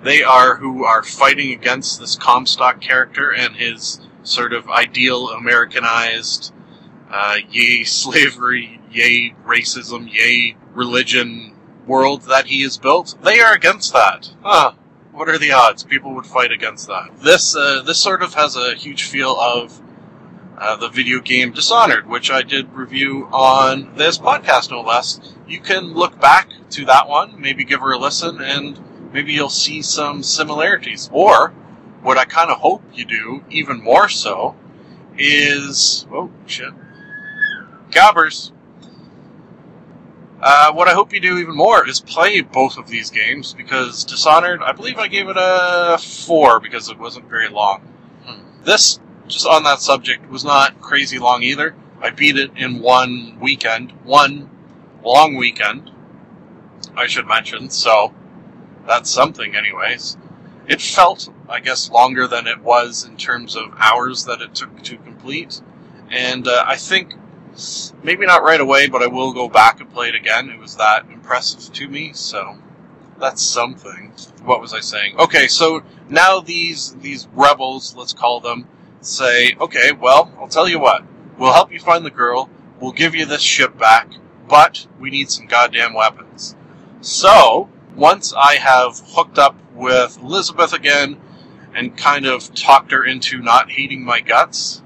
They 0.03 0.23
are 0.23 0.57
who 0.57 0.85
are 0.85 1.03
fighting 1.03 1.53
against 1.53 1.99
this 1.99 2.17
Comstock 2.17 2.81
character 2.81 3.33
and 3.33 3.57
his 3.57 4.01
sort 4.23 4.53
of 4.53 4.69
ideal 4.69 5.31
Americanized, 5.31 6.53
uh, 7.11 7.39
yay 7.51 7.85
slavery, 7.85 8.81
yay 8.91 9.35
racism, 9.45 10.13
yay 10.13 10.57
religion 10.75 11.57
world 11.87 12.23
that 12.23 12.47
he 12.47 12.63
has 12.63 12.79
built. 12.79 13.17
They 13.23 13.41
are 13.41 13.55
against 13.55 13.93
that. 13.93 14.31
Huh. 14.43 14.73
What 15.13 15.29
are 15.29 15.39
the 15.39 15.53
odds 15.53 15.83
people 15.83 16.15
would 16.15 16.27
fight 16.27 16.53
against 16.53 16.89
that? 16.89 17.09
This 17.21 17.57
uh, 17.57 17.83
this 17.83 17.99
sort 17.99 18.23
of 18.23 18.35
has 18.35 18.55
a 18.55 18.75
huge 18.75 19.05
feel 19.05 19.35
of 19.41 19.81
uh, 20.59 20.77
the 20.77 20.89
video 20.89 21.21
game 21.21 21.53
Dishonored, 21.53 22.07
which 22.07 22.31
I 22.31 22.43
did 22.43 22.73
review 22.73 23.29
on 23.33 23.95
this 23.97 24.19
podcast, 24.19 24.71
no 24.71 24.81
less. 24.81 25.21
You 25.47 25.61
can 25.61 25.95
look 25.95 26.21
back 26.21 26.49
to 26.71 26.85
that 26.87 27.09
one, 27.09 27.41
maybe 27.41 27.65
give 27.65 27.81
her 27.81 27.93
a 27.93 27.99
listen, 27.99 28.41
and 28.41 29.13
maybe 29.13 29.33
you'll 29.33 29.49
see 29.49 29.83
some 29.83 30.23
similarities. 30.23 31.11
Or, 31.13 31.51
what 32.03 32.19
I 32.19 32.25
kind 32.25 32.51
of 32.51 32.59
hope 32.59 32.83
you 32.95 33.05
do, 33.05 33.45
even 33.51 33.83
more 33.83 34.09
so, 34.09 34.57
is. 35.19 36.07
Oh, 36.11 36.31
shit. 36.47 36.73
Gabbers. 37.91 38.53
Uh, 40.41 40.73
what 40.73 40.87
I 40.87 40.93
hope 40.93 41.13
you 41.13 41.21
do 41.21 41.39
even 41.39 41.57
more 41.57 41.89
is 41.89 42.01
play 42.01 42.41
both 42.43 42.77
of 42.77 42.89
these 42.89 43.11
games 43.11 43.55
because 43.55 44.05
Dishonored, 44.05 44.61
I 44.63 44.73
believe 44.73 44.99
I 44.99 45.09
gave 45.09 45.29
it 45.29 45.37
a 45.39 45.99
4 45.99 46.61
because 46.61 46.91
it 46.91 46.99
wasn't 46.99 47.29
very 47.29 47.49
long. 47.49 47.81
This 48.63 49.01
just 49.29 49.47
on 49.47 49.65
that 49.65 49.81
subject, 49.81 50.29
was 50.31 50.45
not 50.45 50.81
crazy 50.81 51.19
long 51.19 51.43
either. 51.43 51.75
I 52.01 52.11
beat 52.11 52.37
it 52.37 52.51
in 52.57 52.81
one 52.81 53.39
weekend, 53.41 53.93
one 54.05 54.51
long 55.03 55.35
weekend, 55.37 55.91
I 56.97 57.07
should 57.07 57.27
mention, 57.27 57.71
so 57.71 58.15
that's 58.87 59.11
something, 59.11 59.55
anyways. 59.55 60.17
It 60.67 60.81
felt, 60.81 61.29
I 61.49 61.61
guess, 61.61 61.91
longer 61.91 62.27
than 62.27 62.47
it 62.47 62.61
was 62.61 63.05
in 63.05 63.17
terms 63.17 63.57
of 63.57 63.75
hours 63.79 64.25
that 64.25 64.41
it 64.41 64.55
took 64.55 64.83
to 64.83 64.97
complete, 64.97 65.61
and 66.11 66.47
uh, 66.47 66.65
I 66.67 66.77
think 66.77 67.15
maybe 68.03 68.27
not 68.27 68.43
right 68.43 68.61
away, 68.61 68.89
but 68.89 69.03
I 69.03 69.07
will 69.07 69.33
go 69.33 69.49
back 69.49 69.81
and 69.81 69.91
play 69.93 70.09
it 70.09 70.15
again. 70.15 70.51
It 70.51 70.59
was 70.59 70.77
that 70.77 71.07
impressive 71.11 71.73
to 71.73 71.89
me, 71.89 72.13
so 72.13 72.59
that's 73.19 73.43
something. 73.43 74.13
What 74.45 74.61
was 74.61 74.75
I 74.75 74.81
saying? 74.81 75.19
Okay, 75.19 75.47
so 75.47 75.83
now 76.09 76.41
these 76.41 76.95
these 76.97 77.29
rebels, 77.35 77.95
let's 77.97 78.13
call 78.13 78.41
them, 78.41 78.67
say, 79.01 79.55
okay, 79.61 79.93
well, 79.93 80.33
I'll 80.39 80.49
tell 80.49 80.69
you 80.69 80.79
what. 80.79 81.05
We'll 81.39 81.53
help 81.53 81.73
you 81.73 81.81
find 81.81 82.05
the 82.05 82.11
girl. 82.11 82.49
We'll 82.81 82.93
give 82.93 83.15
you 83.15 83.27
this 83.27 83.43
ship 83.43 83.79
back, 83.79 84.09
but 84.49 84.87
we 84.99 85.11
need 85.11 85.31
some 85.31 85.47
goddamn 85.47 85.95
weapons. 85.95 86.57
So, 87.01 87.69
once 87.95 88.33
I 88.37 88.57
have 88.57 89.01
hooked 89.05 89.39
up 89.39 89.57
with 89.75 90.19
Elizabeth 90.19 90.73
again 90.73 91.21
and 91.75 91.97
kind 91.97 92.27
of 92.27 92.55
talked 92.55 92.91
her 92.93 93.05
into 93.05 93.41
not 93.41 93.71
hating 93.71 94.05
my 94.05 94.21
guts, 94.21 94.83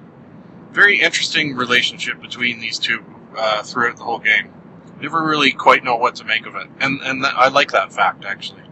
very 0.72 1.00
interesting 1.00 1.56
relationship 1.56 2.20
between 2.20 2.60
these 2.60 2.78
two 2.78 3.04
uh, 3.36 3.62
throughout 3.62 3.96
the 3.96 4.04
whole 4.04 4.18
game. 4.18 4.52
Never 5.00 5.22
really 5.24 5.52
quite 5.52 5.82
know 5.82 5.96
what 5.96 6.16
to 6.16 6.24
make 6.24 6.46
of 6.46 6.54
it, 6.56 6.68
and 6.78 7.00
and 7.00 7.22
th- 7.22 7.34
I 7.34 7.48
like 7.48 7.72
that 7.72 7.92
fact 7.92 8.24
actually. 8.24 8.62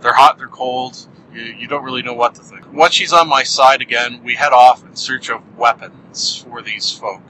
They're 0.00 0.14
hot, 0.14 0.38
they're 0.38 0.48
cold. 0.48 1.06
You, 1.32 1.42
you 1.42 1.68
don't 1.68 1.84
really 1.84 2.02
know 2.02 2.14
what 2.14 2.34
to 2.36 2.42
think. 2.42 2.65
Once 2.76 2.92
she's 2.92 3.12
on 3.12 3.26
my 3.26 3.42
side 3.42 3.80
again, 3.80 4.20
we 4.22 4.34
head 4.34 4.52
off 4.52 4.84
in 4.84 4.94
search 4.94 5.30
of 5.30 5.56
weapons 5.56 6.44
for 6.46 6.60
these 6.60 6.90
folk. 6.92 7.22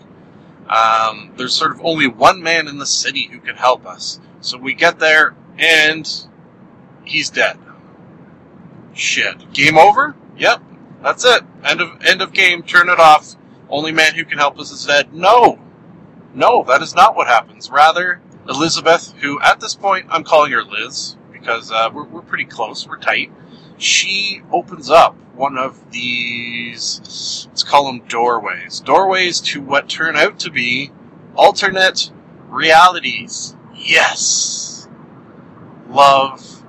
Um, 0.69 1.33
there's 1.37 1.55
sort 1.55 1.71
of 1.71 1.81
only 1.85 2.09
one 2.09 2.43
man 2.43 2.67
in 2.67 2.79
the 2.79 2.87
city 2.87 3.29
who 3.31 3.39
can 3.39 3.55
help 3.55 3.87
us. 3.87 4.19
So 4.41 4.59
we 4.59 4.75
get 4.75 4.99
there, 4.99 5.37
and 5.57 6.09
he's 7.05 7.31
dead. 7.31 7.59
Shit. 8.93 9.53
Game 9.53 9.79
over? 9.79 10.17
Yep. 10.37 10.63
That's 11.03 11.25
it. 11.25 11.43
End 11.63 11.81
of 11.81 12.05
end 12.05 12.23
of 12.23 12.33
game. 12.33 12.65
Turn 12.65 12.89
it 12.89 12.99
off. 12.99 13.37
Only 13.69 13.93
man 13.93 14.15
who 14.15 14.25
can 14.25 14.39
help 14.39 14.59
us 14.59 14.73
is 14.73 14.85
dead. 14.85 15.15
No. 15.15 15.61
No, 16.35 16.65
that 16.65 16.83
is 16.83 16.95
not 16.97 17.15
what 17.15 17.29
happens. 17.29 17.71
Rather, 17.71 18.21
Elizabeth, 18.49 19.13
who 19.21 19.41
at 19.41 19.61
this 19.61 19.77
point 19.77 20.07
I'm 20.11 20.25
calling 20.25 20.51
her 20.53 20.65
Liz 20.65 21.17
because 21.33 21.71
uh, 21.71 21.89
we're, 21.93 22.05
we're 22.05 22.23
pretty 22.23 22.47
close, 22.47 22.87
we're 22.87 22.99
tight. 22.99 23.31
She 23.79 24.43
opens 24.51 24.91
up 24.91 25.17
one 25.37 25.59
of 25.59 25.91
these, 25.91 27.47
let's 27.49 27.63
call 27.63 27.87
them 27.87 28.01
doorways. 28.09 28.81
Doorways 28.81 29.41
to 29.43 29.61
what 29.61 29.89
turn 29.89 30.17
out 30.17 30.39
to 30.41 30.51
be 30.51 30.91
alternate 31.35 32.11
realities. 32.49 33.55
Yes. 33.75 34.89
Love 35.89 36.65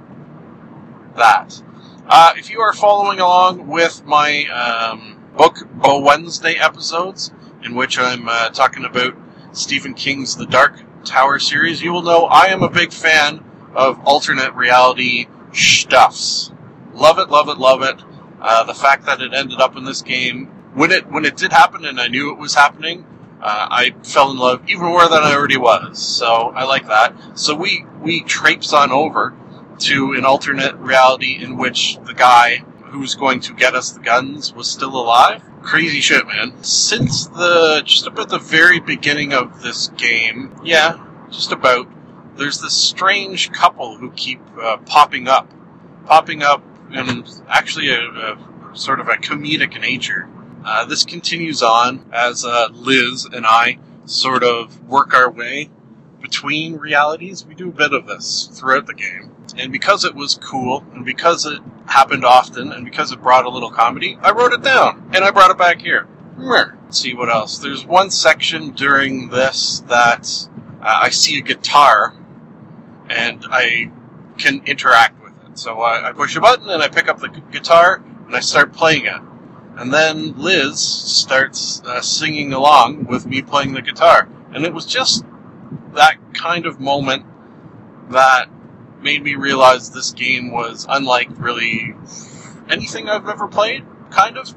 that. 1.15 1.61
Uh, 2.07 2.33
if 2.37 2.49
you 2.49 2.59
are 2.61 2.73
following 2.73 3.19
along 3.19 3.67
with 3.67 4.05
my 4.05 4.45
um, 4.45 5.17
book 5.37 5.67
Bo 5.73 5.99
Wednesday 5.99 6.55
episodes, 6.55 7.31
in 7.63 7.75
which 7.75 7.97
I'm 7.97 8.29
uh, 8.29 8.49
talking 8.49 8.85
about 8.85 9.15
Stephen 9.51 9.93
King's 9.93 10.35
The 10.35 10.45
Dark 10.45 10.79
Tower 11.03 11.39
series, 11.39 11.81
you 11.81 11.91
will 11.91 12.03
know 12.03 12.25
I 12.25 12.47
am 12.47 12.63
a 12.63 12.69
big 12.69 12.93
fan 12.93 13.43
of 13.73 13.99
alternate 14.05 14.53
reality 14.53 15.27
stuffs 15.53 16.51
Love 16.97 17.19
it, 17.19 17.29
love 17.29 17.47
it, 17.47 17.59
love 17.59 17.83
it. 17.83 18.01
Uh, 18.39 18.63
the 18.63 18.73
fact 18.73 19.05
that 19.05 19.21
it 19.21 19.33
ended 19.33 19.59
up 19.59 19.75
in 19.75 19.83
this 19.83 20.01
game 20.01 20.51
when 20.77 20.91
it 20.91 21.11
when 21.11 21.25
it 21.25 21.35
did 21.35 21.51
happen 21.51 21.85
and 21.85 21.99
I 21.99 22.07
knew 22.07 22.31
it 22.31 22.37
was 22.37 22.53
happening, 22.53 23.03
uh, 23.41 23.67
I 23.69 23.95
fell 24.03 24.29
in 24.29 24.37
love 24.37 24.61
even 24.67 24.85
more 24.85 25.09
than 25.09 25.23
I 25.23 25.33
already 25.33 25.57
was. 25.57 25.97
So 25.97 26.53
I 26.55 26.65
like 26.65 26.87
that. 26.87 27.15
So 27.33 27.55
we 27.55 27.85
we 27.99 28.21
traipse 28.21 28.73
on 28.73 28.91
over 28.91 29.35
to 29.79 30.13
an 30.13 30.23
alternate 30.23 30.75
reality 30.75 31.35
in 31.41 31.57
which 31.57 31.97
the 32.03 32.13
guy 32.13 32.57
who's 32.85 33.15
going 33.15 33.39
to 33.41 33.53
get 33.53 33.75
us 33.75 33.91
the 33.91 33.99
guns 33.99 34.53
was 34.53 34.69
still 34.69 34.95
alive. 34.95 35.41
Crazy 35.63 35.99
shit, 35.99 36.27
man. 36.27 36.63
Since 36.63 37.27
the 37.27 37.81
just 37.83 38.05
about 38.05 38.29
the 38.29 38.39
very 38.39 38.79
beginning 38.79 39.33
of 39.33 39.63
this 39.63 39.89
game, 39.89 40.53
yeah, 40.63 41.03
just 41.31 41.51
about. 41.51 41.87
There's 42.35 42.61
this 42.61 42.77
strange 42.77 43.51
couple 43.51 43.97
who 43.97 44.11
keep 44.11 44.39
uh, 44.61 44.77
popping 44.85 45.27
up, 45.27 45.51
popping 46.05 46.43
up 46.43 46.61
in 46.91 47.25
actually 47.47 47.89
a, 47.89 47.99
a 47.99 48.37
sort 48.73 48.99
of 48.99 49.07
a 49.07 49.13
comedic 49.13 49.79
nature. 49.79 50.29
Uh, 50.63 50.85
this 50.85 51.05
continues 51.05 51.61
on 51.63 52.05
as 52.11 52.43
uh, 52.43 52.67
Liz 52.71 53.25
and 53.25 53.45
I 53.45 53.79
sort 54.05 54.43
of 54.43 54.83
work 54.83 55.13
our 55.13 55.29
way 55.29 55.69
between 56.21 56.77
realities. 56.77 57.45
We 57.45 57.55
do 57.55 57.69
a 57.69 57.73
bit 57.73 57.93
of 57.93 58.07
this 58.07 58.49
throughout 58.51 58.87
the 58.87 58.93
game. 58.93 59.31
And 59.55 59.71
because 59.71 60.03
it 60.03 60.13
was 60.13 60.35
cool, 60.35 60.83
and 60.93 61.05
because 61.05 61.45
it 61.45 61.61
happened 61.85 62.25
often, 62.25 62.71
and 62.71 62.83
because 62.83 63.11
it 63.11 63.21
brought 63.21 63.45
a 63.45 63.49
little 63.49 63.71
comedy, 63.71 64.17
I 64.21 64.31
wrote 64.31 64.51
it 64.51 64.61
down, 64.61 65.09
and 65.13 65.23
I 65.23 65.31
brought 65.31 65.51
it 65.51 65.57
back 65.57 65.81
here. 65.81 66.07
Let's 66.83 66.99
see 66.99 67.13
what 67.13 67.29
else. 67.29 67.57
There's 67.59 67.85
one 67.85 68.11
section 68.11 68.71
during 68.71 69.29
this 69.29 69.79
that 69.87 70.49
uh, 70.81 70.99
I 71.03 71.09
see 71.09 71.39
a 71.39 71.41
guitar, 71.41 72.13
and 73.09 73.45
I 73.49 73.91
can 74.37 74.61
interact. 74.65 75.15
So 75.57 75.81
I, 75.81 76.09
I 76.09 76.11
push 76.11 76.35
a 76.35 76.39
button, 76.39 76.69
and 76.69 76.83
I 76.83 76.87
pick 76.87 77.07
up 77.07 77.19
the 77.19 77.29
gu- 77.29 77.41
guitar, 77.51 78.03
and 78.27 78.35
I 78.35 78.41
start 78.41 78.73
playing 78.73 79.05
it. 79.05 79.21
And 79.75 79.91
then 79.91 80.37
Liz 80.37 80.79
starts 80.79 81.81
uh, 81.83 82.01
singing 82.01 82.53
along 82.53 83.05
with 83.05 83.25
me 83.25 83.41
playing 83.41 83.73
the 83.73 83.81
guitar. 83.81 84.29
And 84.53 84.65
it 84.65 84.73
was 84.73 84.85
just 84.85 85.25
that 85.93 86.17
kind 86.33 86.67
of 86.67 86.79
moment 86.79 87.25
that 88.09 88.49
made 89.01 89.23
me 89.23 89.35
realize 89.35 89.89
this 89.89 90.11
game 90.11 90.51
was 90.51 90.85
unlike 90.87 91.29
really 91.37 91.95
anything 92.69 93.09
I've 93.09 93.27
ever 93.27 93.47
played. 93.47 93.83
Kind 94.11 94.37
of, 94.37 94.53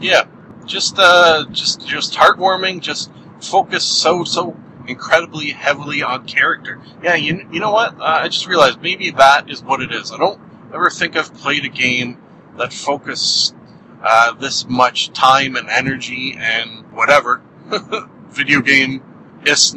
yeah. 0.00 0.24
Just, 0.66 0.96
uh, 0.98 1.46
just, 1.50 1.86
just 1.86 2.12
heartwarming. 2.12 2.80
Just 2.80 3.10
focused 3.40 4.00
so, 4.00 4.24
so 4.24 4.56
incredibly 4.86 5.50
heavily 5.50 6.02
on 6.02 6.26
character. 6.26 6.80
Yeah, 7.02 7.14
you, 7.14 7.46
you 7.52 7.60
know 7.60 7.72
what? 7.72 7.98
Uh, 7.98 8.20
I 8.22 8.28
just 8.28 8.46
realized 8.46 8.80
maybe 8.80 9.10
that 9.10 9.50
is 9.50 9.62
what 9.62 9.80
it 9.80 9.92
is. 9.92 10.12
I 10.12 10.18
don't 10.18 10.40
ever 10.72 10.90
think 10.90 11.16
I've 11.16 11.32
played 11.34 11.64
a 11.64 11.68
game 11.68 12.18
that 12.58 12.72
focused 12.72 13.54
uh, 14.02 14.32
this 14.32 14.68
much 14.68 15.12
time 15.12 15.56
and 15.56 15.68
energy 15.68 16.36
and 16.38 16.90
whatever 16.92 17.42
video 18.30 18.60
game 18.60 19.02
is 19.46 19.76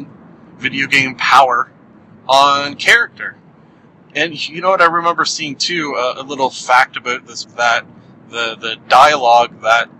video 0.58 0.86
game 0.86 1.14
power 1.16 1.70
on 2.28 2.74
character. 2.76 3.36
And 4.14 4.48
you 4.48 4.60
know 4.60 4.70
what 4.70 4.80
I 4.80 4.86
remember 4.86 5.24
seeing 5.24 5.56
too 5.56 5.94
uh, 5.96 6.14
a 6.16 6.22
little 6.22 6.50
fact 6.50 6.96
about 6.96 7.26
this 7.26 7.44
that 7.56 7.86
the 8.30 8.56
the 8.56 8.76
dialogue 8.88 9.60
that 9.62 9.90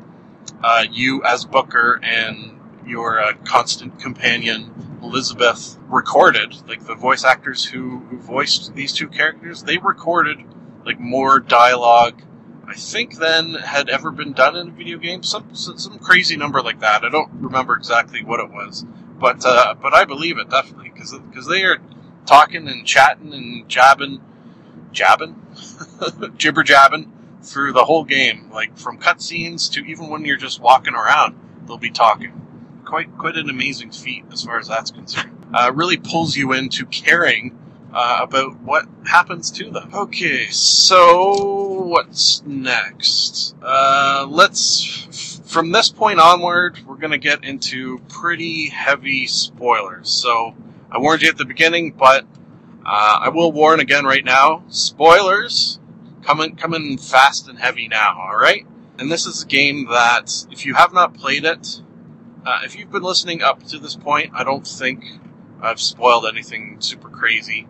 uh, 0.62 0.84
you 0.90 1.22
as 1.22 1.44
Booker 1.44 2.00
and 2.02 2.58
your 2.86 3.20
uh, 3.20 3.34
constant 3.44 3.98
companion 4.00 4.72
Elizabeth 5.06 5.78
recorded, 5.88 6.54
like 6.68 6.84
the 6.86 6.94
voice 6.94 7.24
actors 7.24 7.64
who, 7.64 7.98
who 7.98 8.18
voiced 8.18 8.74
these 8.74 8.92
two 8.92 9.08
characters, 9.08 9.62
they 9.62 9.78
recorded 9.78 10.38
like 10.84 11.00
more 11.00 11.40
dialogue 11.40 12.22
I 12.68 12.74
think 12.74 13.18
then 13.18 13.54
had 13.54 13.88
ever 13.88 14.10
been 14.10 14.32
done 14.32 14.56
in 14.56 14.68
a 14.68 14.70
video 14.72 14.98
game. 14.98 15.22
Some 15.22 15.54
some 15.54 15.98
crazy 15.98 16.36
number 16.36 16.60
like 16.62 16.80
that. 16.80 17.04
I 17.04 17.08
don't 17.10 17.30
remember 17.34 17.76
exactly 17.76 18.24
what 18.24 18.40
it 18.40 18.50
was, 18.50 18.84
but 19.18 19.44
uh, 19.44 19.74
but 19.80 19.94
I 19.94 20.04
believe 20.04 20.38
it 20.38 20.50
definitely 20.50 20.90
because 20.90 21.12
because 21.12 21.46
they 21.46 21.62
are 21.62 21.78
talking 22.26 22.66
and 22.66 22.84
chatting 22.84 23.32
and 23.32 23.68
jabbing, 23.68 24.20
jabbing, 24.90 25.46
jibber 26.36 26.64
jabbing 26.64 27.12
through 27.40 27.72
the 27.72 27.84
whole 27.84 28.02
game, 28.02 28.50
like 28.52 28.76
from 28.76 28.98
cutscenes 28.98 29.70
to 29.72 29.84
even 29.86 30.08
when 30.08 30.24
you're 30.24 30.36
just 30.36 30.60
walking 30.60 30.94
around, 30.94 31.38
they'll 31.66 31.78
be 31.78 31.90
talking. 31.90 32.45
Quite 32.86 33.18
quite 33.18 33.36
an 33.36 33.50
amazing 33.50 33.90
feat 33.90 34.24
as 34.32 34.44
far 34.44 34.58
as 34.58 34.68
that's 34.68 34.92
concerned. 34.92 35.46
Uh, 35.52 35.72
really 35.74 35.96
pulls 35.96 36.36
you 36.36 36.52
into 36.52 36.86
caring 36.86 37.58
uh, 37.92 38.20
about 38.22 38.60
what 38.60 38.86
happens 39.04 39.50
to 39.50 39.70
them. 39.70 39.90
Okay, 39.92 40.46
so 40.50 41.82
what's 41.82 42.42
next? 42.46 43.56
Uh, 43.60 44.26
let's. 44.28 45.42
From 45.46 45.72
this 45.72 45.90
point 45.90 46.20
onward, 46.20 46.78
we're 46.86 46.96
going 46.96 47.12
to 47.12 47.18
get 47.18 47.42
into 47.44 47.98
pretty 48.08 48.68
heavy 48.68 49.26
spoilers. 49.26 50.10
So 50.10 50.54
I 50.90 50.98
warned 50.98 51.22
you 51.22 51.28
at 51.28 51.38
the 51.38 51.44
beginning, 51.44 51.92
but 51.92 52.24
uh, 52.84 53.18
I 53.22 53.30
will 53.30 53.50
warn 53.50 53.80
again 53.80 54.04
right 54.04 54.24
now. 54.24 54.62
Spoilers 54.68 55.80
coming 56.22 56.54
coming 56.54 56.98
fast 56.98 57.48
and 57.48 57.58
heavy 57.58 57.88
now. 57.88 58.16
All 58.20 58.36
right, 58.36 58.64
and 58.98 59.10
this 59.10 59.26
is 59.26 59.42
a 59.42 59.46
game 59.46 59.86
that 59.88 60.46
if 60.52 60.66
you 60.66 60.74
have 60.74 60.92
not 60.92 61.14
played 61.14 61.44
it, 61.44 61.80
uh, 62.46 62.60
if 62.64 62.78
you've 62.78 62.92
been 62.92 63.02
listening 63.02 63.42
up 63.42 63.64
to 63.64 63.78
this 63.78 63.96
point, 63.96 64.30
I 64.32 64.44
don't 64.44 64.64
think 64.64 65.04
I've 65.60 65.80
spoiled 65.80 66.26
anything 66.26 66.76
super 66.80 67.08
crazy. 67.08 67.66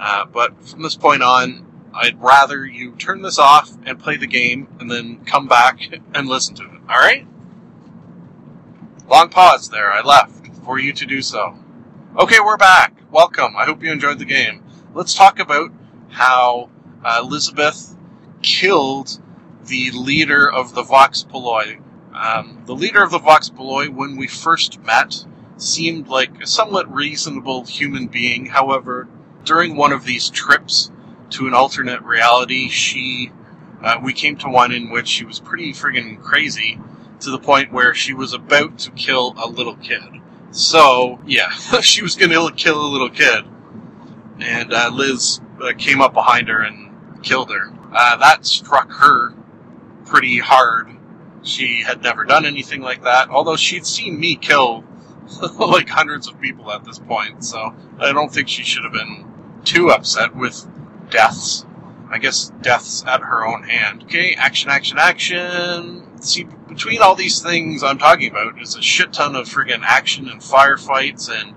Uh, 0.00 0.24
but 0.24 0.64
from 0.66 0.82
this 0.82 0.96
point 0.96 1.22
on, 1.22 1.64
I'd 1.94 2.20
rather 2.20 2.66
you 2.66 2.92
turn 2.96 3.22
this 3.22 3.38
off 3.38 3.70
and 3.86 4.00
play 4.00 4.16
the 4.16 4.26
game 4.26 4.66
and 4.80 4.90
then 4.90 5.24
come 5.24 5.46
back 5.46 5.80
and 6.14 6.28
listen 6.28 6.56
to 6.56 6.64
it. 6.64 6.80
Alright? 6.90 7.26
Long 9.08 9.28
pause 9.28 9.68
there. 9.68 9.92
I 9.92 10.02
left 10.02 10.56
for 10.64 10.80
you 10.80 10.92
to 10.92 11.06
do 11.06 11.22
so. 11.22 11.56
Okay, 12.18 12.40
we're 12.40 12.56
back. 12.56 12.96
Welcome. 13.12 13.54
I 13.56 13.64
hope 13.64 13.80
you 13.80 13.92
enjoyed 13.92 14.18
the 14.18 14.24
game. 14.24 14.64
Let's 14.92 15.14
talk 15.14 15.38
about 15.38 15.70
how 16.08 16.68
uh, 17.04 17.20
Elizabeth 17.22 17.96
killed 18.42 19.20
the 19.66 19.92
leader 19.92 20.50
of 20.50 20.74
the 20.74 20.82
Vox 20.82 21.22
Polloi. 21.22 21.80
Um, 22.14 22.62
the 22.66 22.74
leader 22.74 23.02
of 23.02 23.10
the 23.10 23.18
Vox 23.18 23.48
Polloi, 23.48 23.88
when 23.88 24.16
we 24.16 24.26
first 24.26 24.80
met, 24.82 25.24
seemed 25.56 26.08
like 26.08 26.42
a 26.42 26.46
somewhat 26.46 26.92
reasonable 26.92 27.64
human 27.64 28.06
being. 28.06 28.46
However, 28.46 29.08
during 29.44 29.76
one 29.76 29.92
of 29.92 30.04
these 30.04 30.30
trips 30.30 30.90
to 31.30 31.46
an 31.46 31.54
alternate 31.54 32.02
reality, 32.02 32.68
she 32.68 33.32
uh, 33.82 33.98
we 34.02 34.12
came 34.12 34.36
to 34.36 34.48
one 34.48 34.72
in 34.72 34.90
which 34.90 35.08
she 35.08 35.24
was 35.24 35.40
pretty 35.40 35.72
friggin' 35.72 36.20
crazy 36.20 36.78
to 37.20 37.30
the 37.30 37.38
point 37.38 37.72
where 37.72 37.94
she 37.94 38.12
was 38.12 38.32
about 38.32 38.78
to 38.78 38.90
kill 38.90 39.34
a 39.38 39.46
little 39.48 39.76
kid. 39.76 40.02
So 40.50 41.20
yeah, 41.26 41.50
she 41.80 42.02
was 42.02 42.16
gonna 42.16 42.52
kill 42.52 42.80
a 42.80 42.88
little 42.88 43.10
kid, 43.10 43.44
and 44.40 44.72
uh, 44.72 44.90
Liz 44.92 45.40
uh, 45.62 45.72
came 45.76 46.00
up 46.00 46.12
behind 46.12 46.48
her 46.48 46.62
and 46.62 47.22
killed 47.22 47.50
her. 47.50 47.72
Uh, 47.92 48.16
that 48.16 48.46
struck 48.46 48.90
her 48.92 49.34
pretty 50.06 50.38
hard. 50.38 50.88
She 51.42 51.82
had 51.82 52.02
never 52.02 52.24
done 52.24 52.44
anything 52.44 52.82
like 52.82 53.02
that, 53.04 53.30
although 53.30 53.56
she'd 53.56 53.86
seen 53.86 54.20
me 54.20 54.36
kill 54.36 54.84
like 55.58 55.88
hundreds 55.88 56.28
of 56.28 56.40
people 56.40 56.70
at 56.70 56.84
this 56.84 56.98
point, 56.98 57.44
so 57.44 57.74
I 57.98 58.12
don't 58.12 58.32
think 58.32 58.48
she 58.48 58.62
should 58.62 58.84
have 58.84 58.92
been 58.92 59.26
too 59.64 59.90
upset 59.90 60.34
with 60.34 60.66
deaths. 61.10 61.64
I 62.10 62.18
guess 62.18 62.50
deaths 62.60 63.04
at 63.06 63.20
her 63.20 63.46
own 63.46 63.62
hand. 63.62 64.04
Okay, 64.04 64.34
action, 64.34 64.70
action, 64.70 64.98
action. 64.98 66.20
See, 66.20 66.44
between 66.68 67.00
all 67.00 67.14
these 67.14 67.40
things 67.40 67.82
I'm 67.82 67.98
talking 67.98 68.30
about 68.30 68.60
is 68.60 68.76
a 68.76 68.82
shit 68.82 69.12
ton 69.12 69.36
of 69.36 69.48
friggin' 69.48 69.82
action 69.82 70.28
and 70.28 70.40
firefights, 70.40 71.30
and 71.30 71.54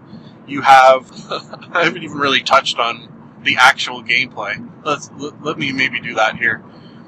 you 0.48 0.62
have. 0.62 1.12
I 1.74 1.84
haven't 1.84 2.04
even 2.04 2.18
really 2.18 2.42
touched 2.42 2.78
on 2.78 3.10
the 3.44 3.58
actual 3.60 4.04
gameplay. 4.04 4.70
Let's, 4.84 5.10
let, 5.18 5.42
let 5.44 5.58
me 5.58 5.72
maybe 5.72 6.00
do 6.00 6.16
that 6.16 6.38
here. 6.38 6.64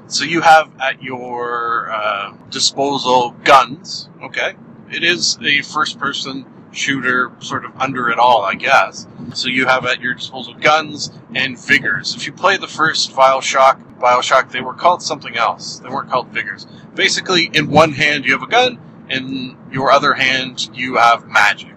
So 0.08 0.24
you 0.24 0.40
have 0.40 0.70
at 0.80 1.02
your 1.02 1.90
uh, 1.90 2.34
disposal 2.50 3.34
guns. 3.44 4.08
Okay, 4.22 4.54
it 4.90 5.02
is 5.02 5.38
a 5.42 5.62
first-person 5.62 6.46
shooter, 6.72 7.32
sort 7.40 7.64
of 7.64 7.72
under 7.80 8.10
it 8.10 8.18
all, 8.18 8.42
I 8.42 8.54
guess. 8.54 9.06
So 9.34 9.48
you 9.48 9.66
have 9.66 9.84
at 9.86 10.00
your 10.00 10.14
disposal 10.14 10.54
guns 10.54 11.10
and 11.34 11.58
vigors. 11.58 12.14
If 12.14 12.26
you 12.26 12.32
play 12.32 12.56
the 12.56 12.68
first 12.68 13.12
Bioshock, 13.12 13.98
Bioshock, 13.98 14.52
they 14.52 14.60
were 14.60 14.74
called 14.74 15.02
something 15.02 15.36
else. 15.36 15.78
They 15.78 15.88
weren't 15.88 16.10
called 16.10 16.28
vigors. 16.28 16.66
Basically, 16.94 17.50
in 17.52 17.70
one 17.70 17.92
hand 17.92 18.24
you 18.24 18.32
have 18.32 18.42
a 18.42 18.46
gun, 18.46 18.78
in 19.08 19.56
your 19.72 19.90
other 19.90 20.14
hand 20.14 20.70
you 20.74 20.96
have 20.96 21.26
magic. 21.26 21.74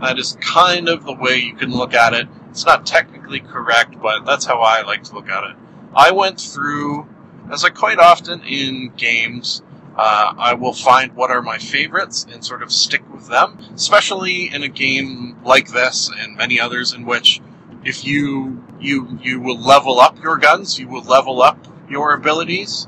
That 0.00 0.18
is 0.18 0.36
kind 0.40 0.88
of 0.88 1.04
the 1.04 1.14
way 1.14 1.36
you 1.36 1.54
can 1.54 1.70
look 1.70 1.92
at 1.94 2.14
it. 2.14 2.28
It's 2.50 2.64
not 2.64 2.86
technically 2.86 3.40
correct, 3.40 4.00
but 4.00 4.24
that's 4.24 4.46
how 4.46 4.60
I 4.60 4.82
like 4.82 5.04
to 5.04 5.14
look 5.14 5.28
at 5.28 5.44
it. 5.44 5.56
I 5.94 6.12
went 6.12 6.40
through, 6.40 7.08
as 7.50 7.64
I 7.64 7.70
quite 7.70 7.98
often 7.98 8.42
in 8.42 8.92
games, 8.96 9.62
uh, 9.96 10.34
I 10.38 10.54
will 10.54 10.72
find 10.72 11.14
what 11.16 11.30
are 11.30 11.42
my 11.42 11.58
favorites 11.58 12.26
and 12.30 12.44
sort 12.44 12.62
of 12.62 12.72
stick 12.72 13.02
with 13.12 13.28
them, 13.28 13.58
especially 13.74 14.52
in 14.52 14.62
a 14.62 14.68
game 14.68 15.36
like 15.44 15.68
this 15.72 16.10
and 16.16 16.36
many 16.36 16.60
others 16.60 16.92
in 16.92 17.04
which 17.04 17.40
if 17.84 18.04
you 18.04 18.64
you 18.80 19.18
you 19.22 19.40
will 19.40 19.58
level 19.58 19.98
up 19.98 20.22
your 20.22 20.36
guns, 20.36 20.78
you 20.78 20.88
will 20.88 21.02
level 21.02 21.42
up 21.42 21.66
your 21.88 22.14
abilities. 22.14 22.86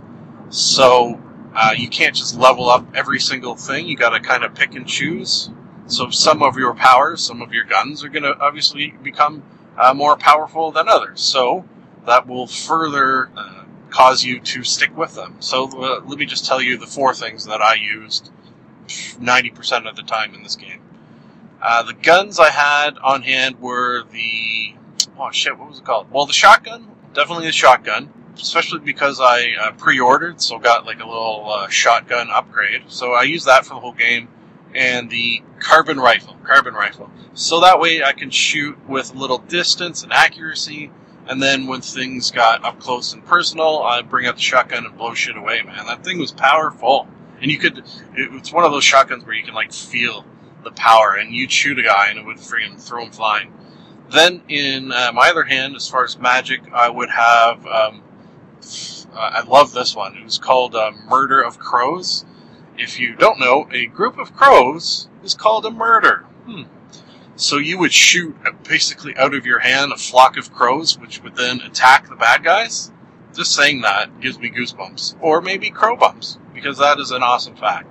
So 0.50 1.20
uh, 1.54 1.74
you 1.76 1.88
can't 1.88 2.14
just 2.14 2.36
level 2.38 2.68
up 2.68 2.86
every 2.94 3.18
single 3.18 3.56
thing. 3.56 3.86
You 3.86 3.96
got 3.96 4.10
to 4.10 4.20
kind 4.20 4.44
of 4.44 4.54
pick 4.54 4.74
and 4.74 4.86
choose. 4.86 5.50
So 5.86 6.10
some 6.10 6.42
of 6.42 6.56
your 6.56 6.74
powers, 6.74 7.24
some 7.24 7.42
of 7.42 7.52
your 7.52 7.64
guns 7.64 8.04
are 8.04 8.08
going 8.08 8.22
to 8.22 8.38
obviously 8.38 8.94
become 9.02 9.42
uh, 9.76 9.94
more 9.94 10.16
powerful 10.16 10.70
than 10.70 10.88
others. 10.88 11.20
So 11.20 11.64
that 12.06 12.28
will 12.28 12.46
further 12.46 13.30
uh, 13.36 13.59
cause 13.90 14.24
you 14.24 14.40
to 14.40 14.64
stick 14.64 14.96
with 14.96 15.14
them. 15.14 15.36
So 15.40 15.64
uh, 15.64 16.00
let 16.06 16.18
me 16.18 16.26
just 16.26 16.46
tell 16.46 16.60
you 16.60 16.76
the 16.76 16.86
four 16.86 17.14
things 17.14 17.46
that 17.46 17.60
I 17.60 17.74
used 17.74 18.30
90% 18.88 19.88
of 19.88 19.96
the 19.96 20.02
time 20.02 20.34
in 20.34 20.42
this 20.42 20.56
game. 20.56 20.80
Uh, 21.62 21.82
the 21.82 21.92
guns 21.92 22.38
I 22.38 22.50
had 22.50 22.96
on 22.98 23.22
hand 23.22 23.60
were 23.60 24.04
the 24.10 24.74
oh 25.18 25.30
shit, 25.30 25.58
what 25.58 25.68
was 25.68 25.78
it 25.78 25.84
called? 25.84 26.10
Well, 26.10 26.26
the 26.26 26.32
shotgun, 26.32 26.88
definitely 27.12 27.46
the 27.46 27.52
shotgun, 27.52 28.10
especially 28.34 28.80
because 28.80 29.20
I 29.20 29.52
uh, 29.60 29.72
pre-ordered, 29.72 30.40
so 30.40 30.58
got 30.58 30.86
like 30.86 31.00
a 31.00 31.06
little 31.06 31.52
uh, 31.52 31.68
shotgun 31.68 32.30
upgrade. 32.30 32.84
So 32.88 33.12
I 33.12 33.22
use 33.24 33.44
that 33.44 33.66
for 33.66 33.74
the 33.74 33.80
whole 33.80 33.92
game, 33.92 34.28
and 34.74 35.10
the 35.10 35.42
carbon 35.58 35.98
rifle, 35.98 36.36
carbon 36.44 36.74
rifle. 36.74 37.10
So 37.34 37.60
that 37.60 37.78
way 37.78 38.02
I 38.02 38.12
can 38.12 38.30
shoot 38.30 38.78
with 38.88 39.14
a 39.14 39.18
little 39.18 39.38
distance 39.38 40.02
and 40.02 40.12
accuracy. 40.12 40.90
And 41.28 41.42
then 41.42 41.66
when 41.66 41.80
things 41.80 42.30
got 42.30 42.64
up 42.64 42.80
close 42.80 43.12
and 43.12 43.24
personal, 43.24 43.80
I'd 43.80 44.08
bring 44.08 44.26
out 44.26 44.36
the 44.36 44.42
shotgun 44.42 44.84
and 44.84 44.96
blow 44.96 45.14
shit 45.14 45.36
away. 45.36 45.62
Man, 45.62 45.86
that 45.86 46.02
thing 46.04 46.18
was 46.18 46.32
powerful, 46.32 47.06
and 47.40 47.50
you 47.50 47.58
could. 47.58 47.84
It's 48.14 48.52
one 48.52 48.64
of 48.64 48.72
those 48.72 48.84
shotguns 48.84 49.24
where 49.24 49.34
you 49.34 49.44
can 49.44 49.54
like 49.54 49.72
feel 49.72 50.24
the 50.64 50.72
power, 50.72 51.14
and 51.14 51.32
you'd 51.32 51.52
shoot 51.52 51.78
a 51.78 51.82
guy 51.82 52.08
and 52.08 52.18
it 52.18 52.24
would 52.24 52.38
freaking 52.38 52.80
throw 52.80 53.04
him 53.04 53.12
flying. 53.12 53.52
Then, 54.10 54.42
in 54.48 54.90
uh, 54.90 55.12
my 55.14 55.30
other 55.30 55.44
hand, 55.44 55.76
as 55.76 55.88
far 55.88 56.04
as 56.04 56.18
magic, 56.18 56.62
I 56.72 56.88
would 56.88 57.10
have. 57.10 57.64
Um, 57.66 58.02
uh, 59.12 59.18
I 59.18 59.42
love 59.42 59.72
this 59.72 59.94
one. 59.94 60.16
It 60.16 60.24
was 60.24 60.38
called 60.38 60.74
uh, 60.74 60.90
Murder 61.08 61.40
of 61.42 61.58
Crows. 61.58 62.24
If 62.76 62.98
you 62.98 63.14
don't 63.14 63.38
know, 63.38 63.68
a 63.70 63.86
group 63.86 64.18
of 64.18 64.34
crows 64.34 65.08
is 65.22 65.34
called 65.34 65.66
a 65.66 65.70
murder. 65.70 66.24
Hmm. 66.46 66.62
So 67.40 67.56
you 67.56 67.78
would 67.78 67.92
shoot 67.92 68.36
basically 68.64 69.16
out 69.16 69.32
of 69.32 69.46
your 69.46 69.60
hand 69.60 69.92
a 69.92 69.96
flock 69.96 70.36
of 70.36 70.52
crows, 70.52 70.98
which 70.98 71.22
would 71.22 71.36
then 71.36 71.62
attack 71.62 72.06
the 72.06 72.14
bad 72.14 72.44
guys. 72.44 72.92
Just 73.34 73.54
saying 73.54 73.80
that 73.80 74.20
gives 74.20 74.38
me 74.38 74.50
goosebumps, 74.50 75.16
or 75.22 75.40
maybe 75.40 75.70
crow 75.70 75.96
bumps, 75.96 76.38
because 76.52 76.76
that 76.76 76.98
is 76.98 77.12
an 77.12 77.22
awesome 77.22 77.56
fact. 77.56 77.88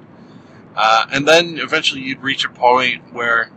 Uh, 0.75 1.07
and 1.11 1.27
then 1.27 1.57
eventually 1.57 2.01
you'd 2.01 2.21
reach 2.21 2.45
a 2.45 2.49
point 2.49 3.11
where 3.11 3.49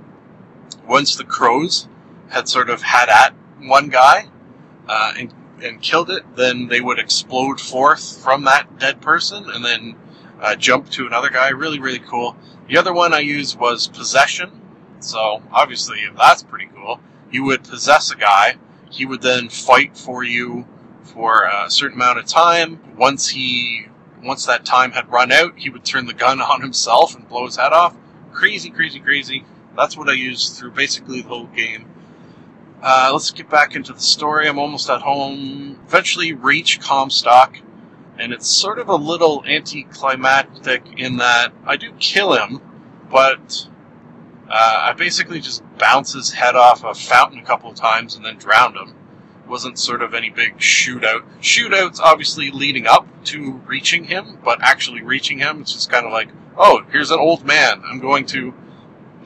once 0.89 1.17
the 1.17 1.25
crows 1.25 1.89
had 2.31 2.49
sort 2.49 2.71
of 2.71 2.81
had 2.81 3.11
at 3.11 3.35
one 3.61 3.91
guy 3.91 4.31
uh, 4.89 5.13
and, 5.19 5.35
and 5.63 5.83
killed 5.83 6.11
it, 6.11 6.23
then 6.37 6.69
they 6.69 6.81
would 6.81 6.99
explode 6.99 7.61
forth 7.61 8.17
from 8.25 8.45
that 8.45 8.79
dead 8.79 9.03
person 9.03 9.45
and 9.51 9.63
then 9.63 9.95
uh, 10.41 10.57
jump 10.57 10.89
to 10.89 11.07
another 11.07 11.29
guy. 11.29 11.51
Really, 11.51 11.79
really 11.79 11.99
cool. 11.99 12.35
The 12.67 12.79
other 12.79 12.95
one 12.95 13.13
I 13.13 13.21
used 13.21 13.59
was 13.59 13.89
possession. 13.89 14.62
So 15.05 15.43
obviously 15.53 15.99
that's 16.17 16.43
pretty 16.43 16.69
cool. 16.75 17.01
You 17.31 17.45
would 17.45 17.65
possess 17.65 18.11
a 18.11 18.17
guy. 18.17 18.57
He 18.91 19.07
would 19.07 19.23
then 19.23 19.49
fight 19.49 19.97
for 19.97 20.23
you 20.23 20.67
for 21.03 21.45
a 21.45 21.71
certain 21.71 21.99
amount 21.99 22.19
of 22.19 22.27
time. 22.27 22.81
Once 22.97 23.29
he 23.29 23.87
once 24.23 24.47
that 24.47 24.65
time 24.65 24.93
had 24.93 25.11
run 25.11 25.33
out, 25.33 25.59
he 25.59 25.69
would 25.69 25.85
turn 25.85 26.07
the 26.07 26.15
gun 26.15 26.41
on 26.41 26.61
himself 26.61 27.15
and 27.15 27.29
blow 27.29 27.47
his 27.47 27.57
head 27.57 27.73
off. 27.73 27.97
Crazy, 28.33 28.71
crazy, 28.71 29.01
crazy. 29.01 29.45
That's 29.77 29.97
what 29.97 30.09
I 30.09 30.13
used 30.13 30.55
through 30.57 30.73
basically 30.73 31.23
the 31.23 31.29
whole 31.29 31.47
game. 31.47 31.87
Uh, 32.83 33.11
let's 33.13 33.31
get 33.31 33.49
back 33.49 33.77
into 33.77 33.93
the 33.93 34.01
story. 34.01 34.49
I'm 34.49 34.59
almost 34.59 34.91
at 34.91 35.03
home. 35.03 35.79
Eventually 35.87 36.33
reach 36.33 36.81
Comstock, 36.81 37.57
and 38.19 38.33
it's 38.33 38.49
sort 38.49 38.79
of 38.79 38.89
a 38.89 38.97
little 38.97 39.45
anticlimactic 39.47 40.83
in 40.97 41.19
that 41.19 41.53
I 41.65 41.77
do 41.77 41.93
kill 42.01 42.35
him, 42.35 42.61
but 43.11 43.69
uh, 44.49 44.89
I 44.89 44.93
basically 44.93 45.41
just 45.41 45.63
bounce 45.79 46.13
his 46.13 46.33
head 46.33 46.57
off 46.57 46.85
a 46.85 46.95
fountain 46.95 47.39
a 47.39 47.45
couple 47.45 47.71
of 47.71 47.77
times 47.77 48.17
and 48.17 48.25
then 48.25 48.37
drowned 48.37 48.77
him 48.77 48.95
wasn't 49.53 49.79
sort 49.79 50.03
of 50.03 50.15
any 50.15 50.31
big 50.31 50.57
shootout. 50.57 51.23
Shootouts 51.43 52.01
obviously 52.01 52.51
leading 52.51 52.87
up 52.87 53.07
to 53.25 53.61
reaching 53.67 54.05
him, 54.05 54.39
but 54.43 54.63
actually 54.63 55.03
reaching 55.03 55.39
him, 55.39 55.61
it's 55.61 55.75
just 55.75 55.91
kind 55.91 56.07
of 56.07 56.13
like, 56.13 56.31
oh, 56.57 56.83
here's 56.91 57.11
an 57.11 57.19
old 57.19 57.45
man. 57.45 57.83
I'm 57.85 58.01
going 58.01 58.25
to 58.27 58.55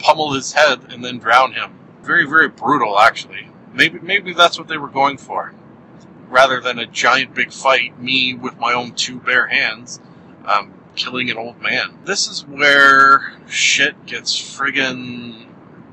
pummel 0.01 0.33
his 0.33 0.53
head 0.53 0.93
and 0.93 1.05
then 1.05 1.19
drown 1.19 1.53
him. 1.53 1.79
Very, 2.03 2.27
very 2.27 2.49
brutal, 2.49 2.99
actually. 2.99 3.51
Maybe, 3.73 4.01
maybe 4.01 4.33
that's 4.33 4.59
what 4.59 4.67
they 4.67 4.79
were 4.79 4.89
going 4.89 5.17
for. 5.17 5.55
Rather 6.29 6.61
than 6.61 6.81
a 6.81 6.87
giant 6.87 7.33
big 7.33 7.53
fight, 7.53 8.01
me 8.01 8.35
with 8.35 8.59
my 8.59 8.73
own 8.73 8.95
two 8.95 9.21
bare 9.21 9.47
hands, 9.47 10.01
um, 10.45 10.73
killing 10.97 11.31
an 11.31 11.37
old 11.37 11.61
man. 11.61 11.99
This 12.05 12.27
is 12.27 12.45
where 12.47 13.35
shit 13.47 14.07
gets 14.07 14.35
friggin' 14.35 15.47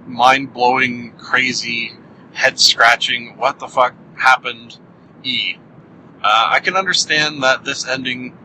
mind 0.07 0.53
blowing, 0.53 1.13
crazy, 1.17 1.93
head 2.33 2.59
scratching, 2.59 3.37
what 3.37 3.59
the 3.59 3.67
fuck 3.67 3.93
happened 4.17 4.77
E. 5.23 5.55
Uh, 6.23 6.47
I 6.51 6.59
can 6.59 6.75
understand 6.75 7.43
that 7.43 7.63
this 7.63 7.87
ending 7.87 8.37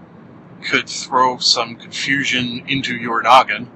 could 0.62 0.88
throw 0.88 1.38
some 1.38 1.76
confusion 1.76 2.64
into 2.66 2.94
your 2.94 3.22
noggin. 3.22 3.70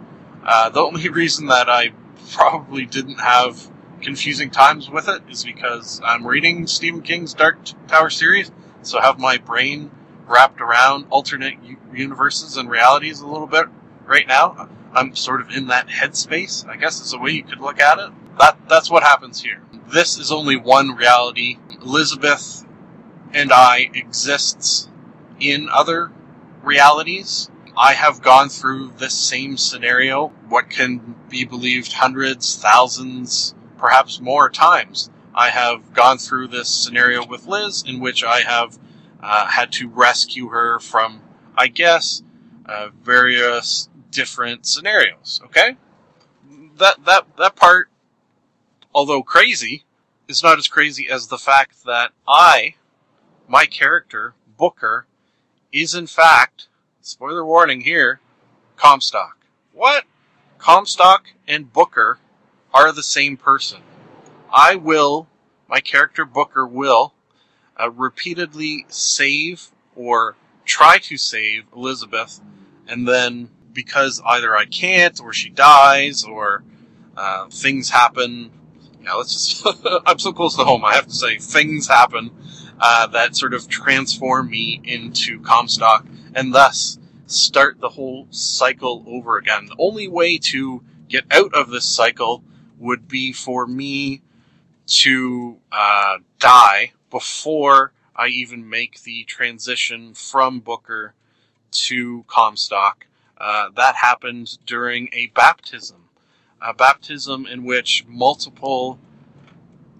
Uh, 0.45 0.69
the 0.71 0.81
only 0.81 1.09
reason 1.09 1.47
that 1.47 1.69
I 1.69 1.93
probably 2.33 2.85
didn't 2.85 3.21
have 3.21 3.71
confusing 4.01 4.51
times 4.51 4.91
with 4.91 5.09
it 5.09 5.23
is 5.31 5.45
because 5.45 6.01
I'm 6.05 6.27
reading 6.27 6.67
Stephen 6.67 7.03
King's 7.03 7.35
Dark 7.35 7.59
Tower 7.87 8.11
series, 8.11 8.51
so 8.83 9.01
have 9.01 9.21
my 9.21 9.39
brain 9.39 9.91
wrapped 10.27 10.61
around 10.61 11.07
alternate 11.11 11.63
universes 11.95 12.57
and 12.57 12.71
realities 12.71 13.21
a 13.21 13.27
little 13.27 13.47
bit 13.47 13.67
right 14.07 14.27
now. 14.27 14.69
I'm 14.95 15.17
sort 15.17 15.41
of 15.41 15.51
in 15.51 15.69
that 15.69 15.89
headspace, 15.89 16.67
I 16.69 16.77
guess 16.77 17.01
is 17.01 17.13
a 17.13 17.19
way 17.19 17.31
you 17.31 17.45
could 17.45 17.61
look 17.61 17.81
at 17.81 17.99
it. 17.99 18.11
That 18.39 18.59
that's 18.69 18.91
what 18.91 19.03
happens 19.03 19.43
here. 19.43 19.63
This 19.87 20.19
is 20.19 20.31
only 20.31 20.57
one 20.57 20.95
reality. 20.95 21.59
Elizabeth 21.83 22.65
and 23.33 23.53
I 23.53 23.91
exists 23.95 24.89
in 25.41 25.69
other 25.71 26.13
realities. 26.63 27.51
I 27.77 27.95
have 27.95 28.21
gone 28.21 28.51
through 28.51 28.93
this 28.99 29.15
same 29.15 29.57
scenario, 29.57 30.29
what 30.49 30.69
can 30.69 31.15
be 31.29 31.45
believed 31.45 31.95
hundreds, 31.95 32.57
thousands, 32.57 33.55
perhaps 33.79 34.21
more 34.21 34.51
times. 34.51 35.11
I 35.35 35.49
have 35.49 35.95
gone 35.95 36.19
through 36.19 36.49
this 36.49 36.69
scenario 36.69 37.27
with 37.27 37.47
Liz, 37.47 37.83
in 37.87 38.01
which 38.01 38.23
I 38.23 38.43
have 38.43 38.79
uh, 39.23 39.47
had 39.47 39.73
to 39.73 39.89
rescue 39.89 40.49
her 40.49 40.79
from, 40.79 41.23
I 41.57 41.69
guess, 41.69 42.23
uh, 42.67 42.89
various 43.03 43.89
different 44.11 44.67
scenarios. 44.67 45.41
Okay, 45.47 45.77
that 46.79 47.05
that 47.05 47.37
that 47.37 47.57
part, 47.57 47.89
although 48.95 49.23
crazy, 49.23 49.85
is 50.29 50.43
not 50.43 50.59
as 50.59 50.69
crazy 50.69 51.09
as 51.09 51.27
the 51.27 51.39
fact 51.39 51.85
that 51.85 52.13
I, 52.27 52.75
my 53.49 53.67
character 53.67 54.35
Booker, 54.57 55.07
is 55.73 55.95
in 55.95 56.07
fact, 56.07 56.69
spoiler 57.01 57.45
warning 57.45 57.83
here, 57.83 58.21
Comstock. 58.77 59.39
What? 59.73 60.05
Comstock 60.59 61.25
and 61.49 61.73
Booker 61.73 62.19
are 62.73 62.93
the 62.93 63.03
same 63.03 63.37
person. 63.37 63.83
I 64.53 64.77
will, 64.77 65.29
my 65.69 65.81
character 65.81 66.25
Booker 66.25 66.67
will, 66.67 67.15
uh, 67.81 67.91
repeatedly 67.91 68.87
save 68.89 69.69
or 69.97 70.37
try 70.65 70.99
to 70.99 71.17
save 71.17 71.65
Elizabeth, 71.75 72.41
and 72.87 73.07
then 73.07 73.49
because 73.73 74.21
either 74.25 74.57
I 74.57 74.67
can't, 74.67 75.21
or 75.21 75.33
she 75.33 75.51
dies, 75.51 76.25
or 76.25 76.63
uh, 77.17 77.47
things 77.49 77.91
happen. 77.91 78.51
Yeah, 79.03 79.15
let's 79.15 79.61
just. 79.63 79.85
I'm 80.07 80.19
so 80.19 80.33
close 80.33 80.57
to 80.57 80.65
home. 80.65 80.85
I 80.85 80.95
have 80.95 81.07
to 81.07 81.15
say, 81.15 81.39
things 81.39 81.89
happen 81.89 82.31
uh, 82.79 83.07
that 83.09 83.37
sort 83.37 83.55
of 83.55 83.69
transform 83.69 84.51
me 84.51 84.81
into 84.85 85.41
Comstock, 85.41 86.07
and 86.35 86.53
thus 86.53 86.99
start 87.27 87.81
the 87.81 87.91
whole 87.91 88.27
cycle 88.31 89.05
over 89.07 89.39
again. 89.39 89.67
The 89.67 89.77
only 89.79 90.09
way 90.09 90.39
to 90.39 90.83
get 91.09 91.25
out 91.31 91.55
of 91.55 91.71
this 91.71 91.85
cycle 91.85 92.43
would 92.79 93.07
be 93.09 93.33
for 93.33 93.67
me 93.67 94.23
to 94.87 95.59
uh, 95.71 96.19
die 96.39 96.93
before 97.11 97.93
I 98.15 98.29
even 98.29 98.69
make 98.69 99.03
the 99.03 99.25
transition 99.25 100.15
from 100.15 100.61
Booker 100.61 101.15
to 101.73 102.25
Comstock. 102.29 103.07
Uh, 103.39 103.71
that 103.75 103.97
happened 103.97 104.59
during 104.67 105.09
a 105.13 105.27
baptism, 105.29 106.09
a 106.61 106.75
baptism 106.75 107.47
in 107.47 107.65
which 107.65 108.05
multiple 108.07 108.99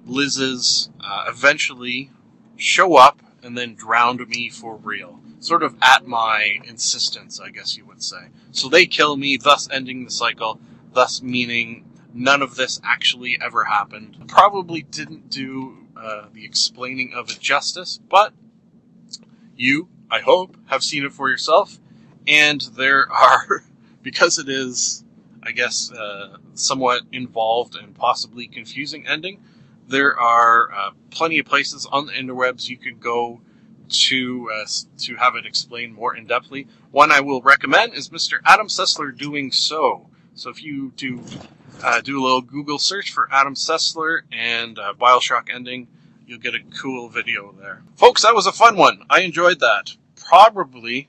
Liz's 0.05 0.91
uh, 1.01 1.25
eventually 1.29 2.11
show 2.57 2.97
up 2.97 3.21
and 3.43 3.57
then 3.57 3.75
drowned 3.75 4.29
me 4.29 4.49
for 4.49 4.77
real. 4.77 5.21
Sort 5.41 5.63
of 5.63 5.75
at 5.83 6.07
my 6.07 6.61
insistence, 6.65 7.41
I 7.41 7.51
guess 7.51 7.77
you 7.77 7.85
would 7.87 8.03
say. 8.03 8.29
So 8.53 8.69
they 8.69 8.87
kill 8.87 9.17
me, 9.17 9.37
thus 9.37 9.69
ending 9.71 10.05
the 10.05 10.11
cycle, 10.11 10.61
thus 10.93 11.21
meaning 11.21 11.85
none 12.15 12.43
of 12.43 12.55
this 12.55 12.81
actually 12.85 13.39
ever 13.43 13.65
happened. 13.65 14.25
Probably 14.29 14.83
didn't 14.83 15.31
do 15.31 15.82
uh, 16.03 16.27
the 16.33 16.45
explaining 16.45 17.15
of 17.15 17.31
it 17.31 17.39
justice, 17.41 18.01
but 18.09 18.33
you 19.57 19.89
I 20.13 20.21
hope, 20.21 20.59
have 20.67 20.85
seen 20.85 21.07
it 21.07 21.13
for 21.15 21.31
yourself. 21.31 21.79
And 22.29 22.61
there 22.77 23.11
are, 23.11 23.65
because 24.03 24.39
it 24.39 24.49
is, 24.49 25.05
I 25.43 25.53
guess, 25.53 25.91
uh, 25.91 26.37
somewhat 26.55 27.05
involved 27.11 27.77
and 27.77 27.95
possibly 27.95 28.47
confusing 28.47 29.07
ending, 29.07 29.43
there 29.89 30.19
are 30.21 30.71
uh, 30.71 30.91
plenty 31.11 31.39
of 31.39 31.47
places 31.47 31.89
on 31.91 32.07
the 32.07 32.13
interwebs 32.13 32.69
you 32.69 32.77
can 32.77 32.99
go 32.99 33.41
to 33.89 34.51
uh, 34.55 34.67
to 34.99 35.17
have 35.17 35.35
it 35.35 35.45
explained 35.45 35.95
more 35.95 36.15
in 36.15 36.27
depthly. 36.27 36.67
One 36.91 37.11
I 37.11 37.21
will 37.21 37.43
recommend 37.43 37.95
is 37.95 38.11
Mr. 38.11 38.41
Adam 38.45 38.69
Sessler 38.69 39.17
doing 39.17 39.51
so. 39.51 40.09
So 40.35 40.51
if 40.51 40.63
you 40.63 40.93
do 40.97 41.23
uh, 41.83 42.01
do 42.01 42.21
a 42.21 42.23
little 42.23 42.41
Google 42.41 42.79
search 42.79 43.13
for 43.13 43.29
Adam 43.33 43.55
Sessler 43.55 44.23
and 44.33 44.79
uh, 44.79 44.95
Bioshock 44.99 45.53
ending, 45.53 45.89
you'll 46.27 46.39
get 46.39 46.55
a 46.55 46.61
cool 46.81 47.09
video 47.09 47.53
there. 47.53 47.83
Folks, 47.97 48.23
that 48.23 48.35
was 48.35 48.47
a 48.47 48.53
fun 48.53 48.77
one. 48.77 49.03
I 49.11 49.21
enjoyed 49.21 49.61
that. 49.61 49.95
Probably 50.17 51.09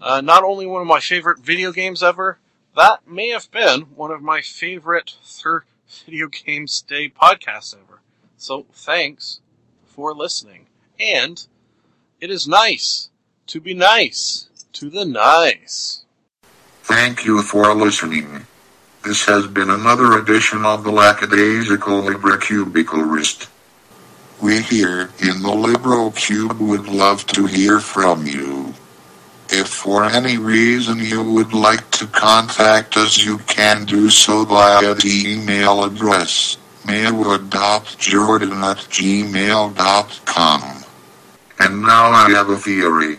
uh, 0.00 0.20
not 0.20 0.44
only 0.44 0.66
one 0.66 0.82
of 0.82 0.88
my 0.88 1.00
favorite 1.00 1.40
video 1.40 1.72
games 1.72 2.02
ever, 2.02 2.38
that 2.76 3.06
may 3.06 3.28
have 3.28 3.50
been 3.50 3.82
one 3.94 4.10
of 4.10 4.22
my 4.22 4.40
favorite 4.40 5.16
Thur 5.22 5.64
video 6.06 6.28
games 6.28 6.82
day 6.82 7.08
podcasts 7.08 7.74
ever. 7.74 8.00
So 8.36 8.66
thanks 8.72 9.40
for 9.84 10.14
listening. 10.14 10.66
And 10.98 11.44
it 12.20 12.30
is 12.30 12.46
nice 12.46 13.10
to 13.48 13.60
be 13.60 13.74
nice 13.74 14.48
to 14.74 14.88
the 14.88 15.04
nice. 15.04 16.04
Thank 16.90 17.24
you 17.24 17.40
for 17.42 17.72
listening. 17.72 18.44
This 19.04 19.24
has 19.26 19.46
been 19.46 19.70
another 19.70 20.18
edition 20.18 20.66
of 20.66 20.82
the 20.82 20.90
Lackadaisical 20.90 22.02
Librocubicularist. 22.02 23.46
We 24.42 24.60
here 24.62 25.10
in 25.20 25.40
the 25.40 25.54
Libro 25.54 26.10
Cube 26.10 26.58
would 26.58 26.88
love 26.88 27.24
to 27.28 27.46
hear 27.46 27.78
from 27.78 28.26
you. 28.26 28.74
If 29.50 29.68
for 29.68 30.04
any 30.04 30.36
reason 30.36 30.98
you 30.98 31.22
would 31.22 31.52
like 31.52 31.88
to 31.92 32.08
contact 32.08 32.96
us, 32.96 33.24
you 33.24 33.38
can 33.38 33.84
do 33.84 34.10
so 34.10 34.44
via 34.44 34.92
the 34.96 35.22
email 35.28 35.84
address 35.84 36.58
mailwood.jordan 36.86 38.52
at 38.52 38.78
gmail.com. 38.78 40.62
And 41.60 41.82
now 41.82 42.10
I 42.10 42.30
have 42.30 42.48
a 42.48 42.56
theory. 42.56 43.18